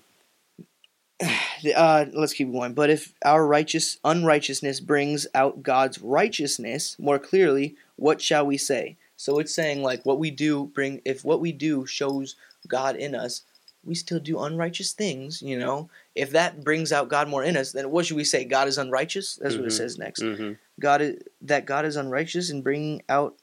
[1.77, 2.75] Uh, let's keep going.
[2.75, 8.97] But if our righteous unrighteousness brings out God's righteousness more clearly, what shall we say?
[9.17, 12.37] So it's saying like what we do bring if what we do shows
[12.69, 13.43] God in us,
[13.85, 15.89] we still do unrighteous things, you know.
[16.15, 18.45] If that brings out God more in us, then what should we say?
[18.45, 19.37] God is unrighteous?
[19.37, 19.77] That's what it Mhm.
[19.77, 20.23] says next.
[20.23, 23.37] hmm God is, that God is unrighteous in bringing out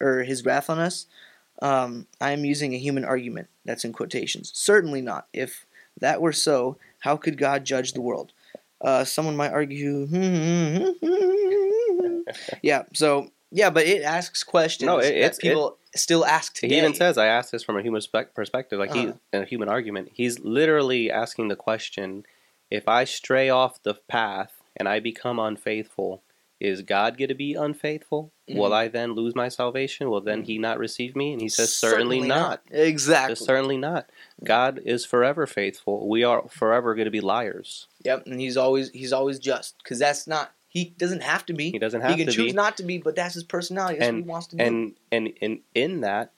[0.00, 1.06] or his wrath on us.
[1.62, 3.48] Um, I am using a human argument.
[3.64, 4.52] That's in quotations.
[4.54, 5.26] Certainly not.
[5.32, 5.66] If
[6.00, 8.32] that were so, how could God judge the world?
[8.80, 10.06] Uh, someone might argue.
[12.62, 12.82] yeah.
[12.94, 16.74] So yeah, but it asks questions No, it- that it's- people still ask today.
[16.74, 19.12] He even says, "I asked this from a human spec- perspective, like Uh-huh.
[19.32, 22.26] he a human argument." He's literally asking the question:
[22.70, 26.22] If I stray off the path and I become unfaithful,
[26.58, 28.32] is God going to be unfaithful?
[28.48, 28.74] Will Mhm.
[28.74, 30.08] I then lose my salvation?
[30.08, 31.32] Will then He not receive me?
[31.32, 32.62] And he says, "Certainly, not.
[32.70, 33.32] Exactly.
[33.34, 34.08] Just certainly not.
[34.42, 36.08] God is forever faithful.
[36.08, 37.88] We are forever going to be liars.
[38.04, 41.70] Yep, and he's always he's always just because that's not he doesn't have to be.
[41.72, 42.20] He doesn't have to be.
[42.22, 42.56] He can choose be.
[42.56, 43.98] not to be, but that's his personality.
[43.98, 44.62] That's And- what he wants to do.
[44.64, 46.32] and and and in that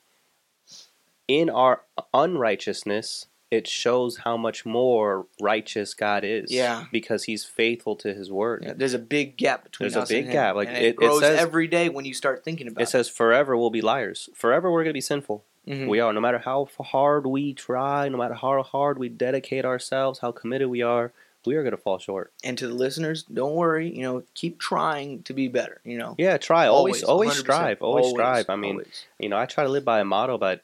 [1.27, 6.85] in our unrighteousness it shows how much more righteous God is Yeah.
[6.91, 8.63] because he's faithful to his word.
[8.63, 11.21] Yeah, there's a big gap between There's a big gap, like, it- it, it grows
[11.21, 14.29] says- every day when you start thinking about it says forever we'll be liars.
[14.35, 15.43] Forever we're going to be sinful.
[15.67, 15.87] Mhm.
[15.87, 16.11] we are.
[16.13, 20.67] No matter how hard we try no matter how hard we dedicate ourselves how committed
[20.69, 21.11] we are
[21.45, 23.95] we are going to fall short And to the listeners, don't worry.
[23.95, 25.79] You know, keep trying to be better.
[25.83, 29.05] You know, yeah try always always, 100%, strive always, strive i mean always.
[29.19, 30.63] you know i try to live by a motto but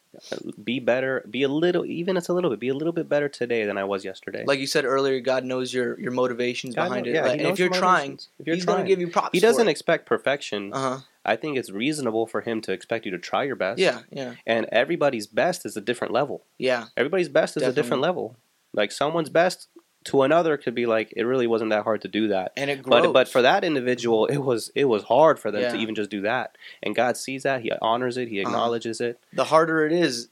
[0.63, 3.27] be better be a little even it's a little bit be a little bit better
[3.29, 6.85] today than i was yesterday like you said earlier, God knows your your motivations God
[6.85, 7.15] behind know- it.
[7.15, 9.29] yeah, Like, and if you're trying, if you're He's trying gonna give you props.
[9.33, 10.97] he doesn't expect perfection uh huh.
[11.25, 14.35] i think it's reasonable for him to expect you to try your best Yeah, yeah,
[14.45, 16.85] and everybody's best is a different level yeah.
[16.97, 18.35] everybody's best is a different level
[18.73, 19.67] like someone's best
[20.05, 22.81] to another could be like it really wasn't that hard to do that And it
[22.83, 23.01] grows.
[23.07, 26.09] but but for that individual it was it was hard for them to even just
[26.11, 28.49] do that and god sees that he honors it he Uh-huh.
[28.49, 30.29] acknowledges it the harder it is,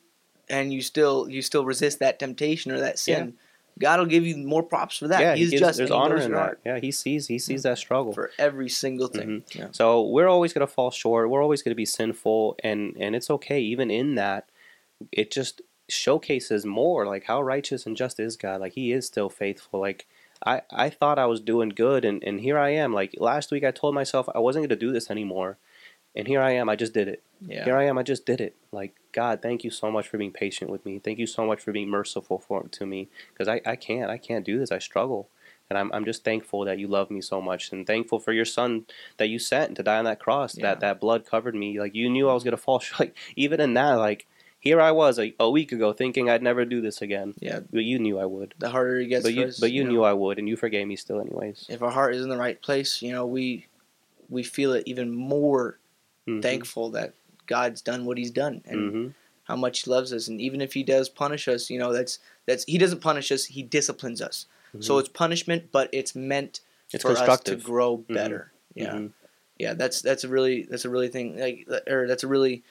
[0.50, 3.34] and you still you still resist that temptation or that sin,
[3.80, 5.20] God will give you more props for that.
[5.22, 7.64] yeah He's he gives, just there's he honor in that yeah he sees he sees
[7.64, 9.44] that struggle for every single thing.
[9.56, 9.70] Yeah.
[9.72, 11.32] So we're always going to fall short.
[11.32, 13.60] We're always going to be sinful, and and it's okay.
[13.62, 14.48] Even in that,
[15.12, 18.62] it just showcases more like how righteous and just is God.
[18.62, 19.80] Like He is still faithful.
[19.80, 20.08] Like
[20.46, 22.94] I I thought I was doing good, and and here I am.
[22.94, 25.58] Like last week, I told myself I wasn't going to do this anymore,
[26.16, 26.70] and here I am.
[26.70, 27.24] I just did it.
[27.46, 27.66] Yeah.
[27.66, 27.98] Here I am.
[27.98, 28.56] I just did it.
[28.72, 31.00] Like God, thank you so much for being patient with me.
[31.00, 34.18] Thank you so much for being merciful for to me because I I can't I
[34.18, 34.72] can't do this.
[34.72, 35.30] I struggle.
[35.70, 38.46] And I'm, I'm just thankful that you love me so much and thankful for your
[38.46, 38.86] son
[39.18, 40.56] that you sent to die on that cross.
[40.56, 40.64] Yeah.
[40.64, 41.80] That that blood covered me.
[41.80, 43.00] Like you knew I was gonna fall short.
[43.00, 44.28] Like even in that, like
[44.64, 47.34] here I was a, a week ago thinking I'd never do this again.
[47.42, 47.60] Yeah.
[47.70, 48.54] But you knew I would.
[48.60, 50.56] The harder it gets But you us, but you know, knew I would and you
[50.56, 51.66] forgave me still anyways.
[51.68, 53.68] if our heart is in the right place, you know, we
[54.30, 55.80] we feel it even more
[56.26, 56.42] Mhm.
[56.42, 57.14] thankful that
[57.46, 59.14] God's done what He's done and Mhm.
[59.44, 60.30] how much He loves us.
[60.30, 63.44] And even if He does punish us, you know, that's that's He doesn't punish us;
[63.46, 64.46] He disciplines us.
[64.80, 65.00] So Mhm.
[65.02, 66.62] it's punishment, but it's meant
[66.94, 68.14] it's for us to grow Mhm.
[68.14, 68.52] better.
[68.76, 69.12] Yeah, Mhm.
[69.60, 69.74] yeah.
[69.74, 72.64] That's that's a really that's a really thing like or that's a really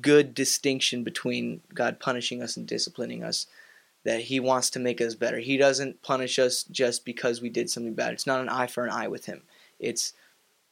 [0.00, 3.46] good distinction between God punishing us and disciplining us.
[4.04, 5.38] That He wants to make us better.
[5.38, 8.12] He doesn't punish us just because we did something bad.
[8.12, 9.42] It's not an eye for an eye with Him.
[9.78, 10.12] It's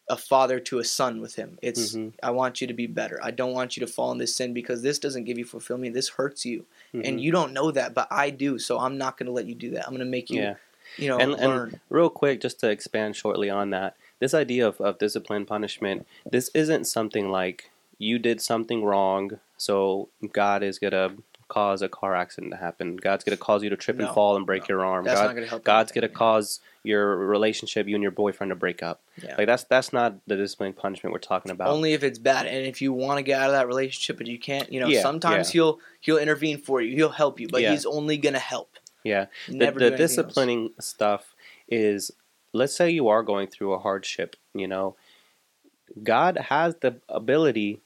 [0.08, 1.56] a father to a son with him.
[1.62, 2.14] It's Mhm.
[2.20, 3.20] I want you to be better.
[3.22, 5.94] I don't want you to fall in this sin because this doesn't give you fulfillment.
[5.94, 7.02] This hurts you, Mhm.
[7.06, 8.58] and you don't know that, but I do.
[8.58, 9.84] So I'm not going to let you do that.
[9.84, 10.54] I'm going to make you, yeah.
[10.98, 11.80] you know, And- and- learn.
[11.90, 16.50] Real quick, just to expand shortly on that, this idea of, of discipline punishment this
[16.54, 17.70] isn't something like
[18.02, 21.10] you did something wrong so god is gonna
[21.48, 24.36] cause a car accident to happen god's gonna cause you to trip No, and fall
[24.36, 24.66] and break no.
[24.76, 25.64] your arm That's God, not going to help.
[25.64, 26.08] god's anything.
[26.08, 29.34] gonna cause your relationship you and your boyfriend to break up Yeah.
[29.36, 32.64] like that's that's not the discipline punishment we're talking about Only if it's bad, and
[32.66, 35.02] if you want to get out of that relationship, but you can't, you know, Yeah,
[35.02, 35.52] sometimes yeah.
[35.60, 36.94] he'll he'll intervene for you.
[36.94, 37.72] He'll help you, but Yeah.
[37.72, 38.70] he's only gonna help.
[39.04, 40.10] yeah the, Never the do anything else.
[40.16, 41.34] disciplining stuff
[41.68, 42.10] is
[42.54, 44.94] let's say you are going through a hardship you know
[46.02, 47.80] god has the ability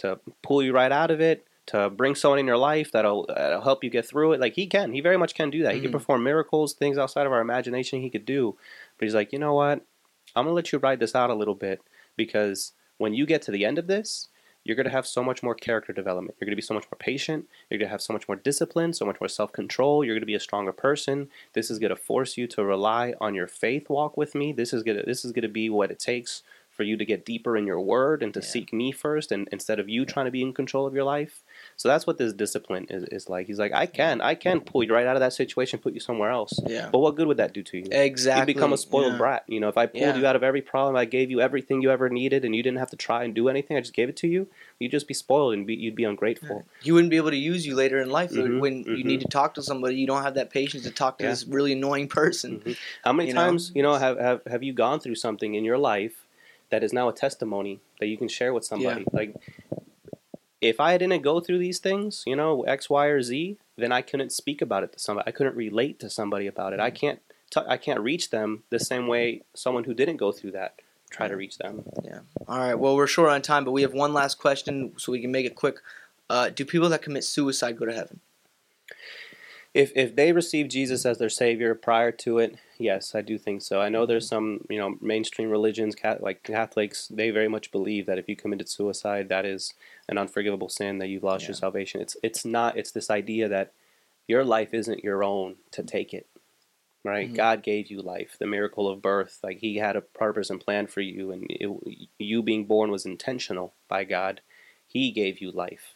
[0.00, 3.60] to pull you right out of it to bring someone in your life that'll, that'll
[3.60, 5.80] help you get through it like he can he very much can do that he
[5.80, 5.98] can Mhm.
[5.98, 8.56] perform miracles things outside of our imagination he could do
[8.98, 9.78] but he's like you know what
[10.34, 11.80] i'm gonna let you ride this out a little bit
[12.16, 14.28] because when you get to the end of this
[14.62, 16.36] you're going to have so much more character development.
[16.38, 17.46] You're going to be so much more patient.
[17.70, 20.04] You're going to have so much more discipline, so much more self control.
[20.04, 21.30] You're going to be a stronger person.
[21.54, 24.52] This is going to force you to rely on your faith walk with me.
[24.52, 26.42] This is going to this is going to be what it takes
[26.80, 28.46] for you to get deeper in your word and to Yeah.
[28.54, 31.42] seek me first, and instead of you trying to be in control of your life.
[31.76, 33.48] So that's what this discipline is, is like.
[33.48, 36.00] He's like, I can, I can pull you right out of that situation, put you
[36.00, 36.54] somewhere else.
[36.66, 37.84] Yeah, But what good would that do to you?
[37.90, 38.40] exactly.
[38.40, 39.18] You become a spoiled yeah.
[39.18, 39.42] brat.
[39.46, 41.90] You know, if I pulled you out of every problem, I gave you everything you
[41.90, 43.76] ever needed, and you didn't have to try and do anything.
[43.76, 44.48] I just gave it to you.
[44.78, 46.64] You'd just be spoiled and be, you'd be ungrateful.
[46.82, 49.10] you wouldn't be able to use you later in life Mhm, when you mhm.
[49.12, 49.96] need to talk to somebody.
[49.96, 52.62] You don't have that patience to talk to this really annoying person.
[52.64, 52.76] Mhm.
[53.04, 53.40] How many You know?
[53.42, 56.19] times, you know, have, have have you gone through something in your life
[56.70, 59.04] that is now a testimony that you can share with somebody?
[59.12, 59.34] Like,
[60.60, 64.02] if I didn't go through these things, you know, X, Y, or Z, then I
[64.02, 65.28] couldn't speak about it to somebody.
[65.28, 66.80] I couldn't relate to somebody about it.
[66.80, 67.20] I can't.
[67.50, 70.74] T- I can't reach them the same way someone who didn't go through that
[71.10, 71.82] try to reach them.
[72.04, 72.20] Yeah.
[72.48, 72.74] All right.
[72.74, 75.44] Well, we're short on time, but we have one last question, so we can make
[75.44, 75.78] it quick.
[76.28, 78.20] Uh, do people that commit suicide go to heaven?
[79.72, 83.62] If if they receive Jesus as their savior prior to it, yes, I do think
[83.62, 83.80] so.
[83.80, 88.18] I know there's some you know mainstream religions, like Catholics, they very much believe that
[88.18, 89.72] if you committed suicide, that is
[90.08, 92.00] an unforgivable sin that you've lost your salvation.
[92.00, 92.76] It's it's not.
[92.76, 93.72] It's this idea that
[94.26, 96.26] your life isn't your own to take it.
[97.04, 97.30] Right?
[97.30, 97.36] Mhm.
[97.36, 99.38] God gave you life, the miracle of birth.
[99.42, 101.70] Like He had a purpose and plan for you, and it,
[102.18, 104.40] you being born was intentional by God.
[104.86, 105.94] He gave you life.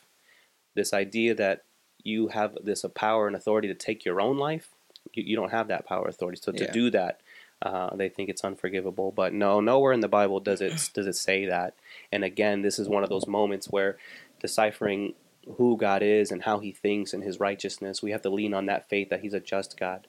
[0.75, 1.65] This idea that
[2.05, 4.69] you have this power and authority to take your own life.
[5.13, 6.39] You, you don't have that power authority.
[6.41, 6.71] So to Yeah.
[6.71, 7.21] do that,
[7.63, 9.11] uh, they think it's unforgivable.
[9.11, 11.75] But no, nowhere in the Bible does it does it say that.
[12.13, 13.97] And again, this is one of those moments where
[14.41, 15.15] deciphering
[15.57, 18.67] who God is and how He thinks and His righteousness, we have to lean on
[18.67, 20.07] that faith that He's a just God.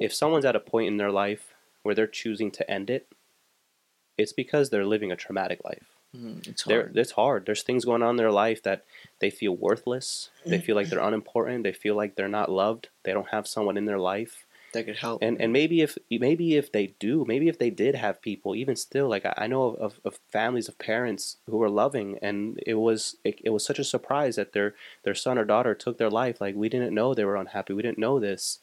[0.00, 3.06] If someone's at a point in their life where they're choosing to end it,
[4.18, 5.95] it's because they're living a traumatic life.
[6.16, 6.96] Mhm, It's They're, hard.
[6.96, 7.46] it's hard.
[7.46, 8.84] There's things going on in their life that
[9.20, 10.30] they feel worthless.
[10.44, 11.64] They feel like they're unimportant.
[11.64, 12.88] They feel like they're not loved.
[13.02, 14.46] They don't have someone in their life.
[14.72, 15.22] That could help.
[15.22, 18.76] And and maybe if maybe if they do, maybe if they did have people, even
[18.76, 22.60] still, like I, I know of, of, of families of parents who were loving, and
[22.66, 25.98] it was it, it was such a surprise that their their son or daughter took
[25.98, 26.40] their life.
[26.40, 27.72] Like we didn't know they were unhappy.
[27.72, 28.58] We didn't know this.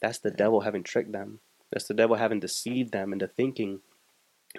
[0.00, 1.40] That's the devil having tricked them.
[1.70, 3.80] That's the devil having deceived them into thinking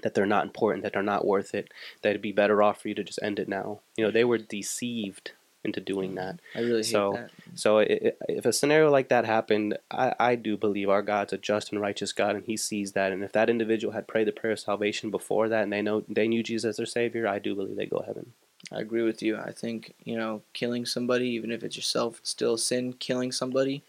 [0.03, 1.71] that they're not important, that they're not worth it,
[2.01, 3.79] that it'd be better off for you to just end it now.
[3.97, 5.31] You know, they were deceived
[5.63, 6.39] into doing that.
[6.55, 7.31] I really hate so- that.
[7.55, 11.71] So if a scenario like that happened, I, I do believe our God's a just
[11.71, 13.11] and righteous God, and He sees that.
[13.11, 16.03] And if that individual had prayed the prayer of salvation before that, and they know
[16.07, 18.33] they knew Jesus as their Savior, I do believe they go to heaven.
[18.71, 19.37] I agree with you.
[19.37, 22.93] I think you know, killing somebody, even if it's yourself, it's still a sin.
[22.93, 23.83] Killing somebody,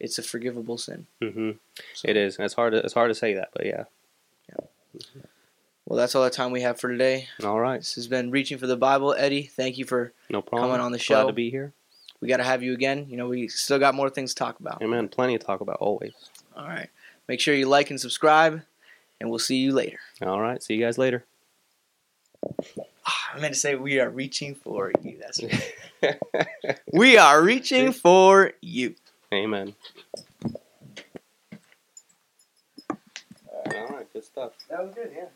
[0.00, 1.06] it's a forgivable sin.
[1.20, 1.52] hmm
[1.92, 2.36] So- It is.
[2.36, 2.72] And it's hard.
[2.72, 3.84] To, it's hard to say that, but yeah.
[5.86, 7.28] Well, that's all the time we have for today.
[7.42, 9.42] All right, This has been reaching for the Bible, Eddy.
[9.42, 10.14] Thank you for.
[10.30, 10.70] no problem.
[10.70, 11.14] Coming on the show.
[11.14, 11.26] Glad show.
[11.28, 11.74] to be here.
[12.20, 13.06] We got to have you again.
[13.10, 14.80] You know, we still got more things to talk about.
[14.82, 15.08] Amen.
[15.08, 16.14] Plenty to talk about always.
[16.56, 16.88] All right.
[17.28, 18.62] Make sure you like and subscribe,
[19.20, 19.98] and we'll see you later.
[20.22, 20.62] All right.
[20.62, 21.26] See you guys later.
[23.06, 25.18] Ah, I meant to say we are reaching for you.
[25.20, 26.78] That's right.
[26.92, 28.94] we are reaching for you.
[29.32, 29.74] Amen.
[32.88, 34.10] All right.
[34.14, 34.52] Good stuff.
[34.70, 35.26] That was good, yeah.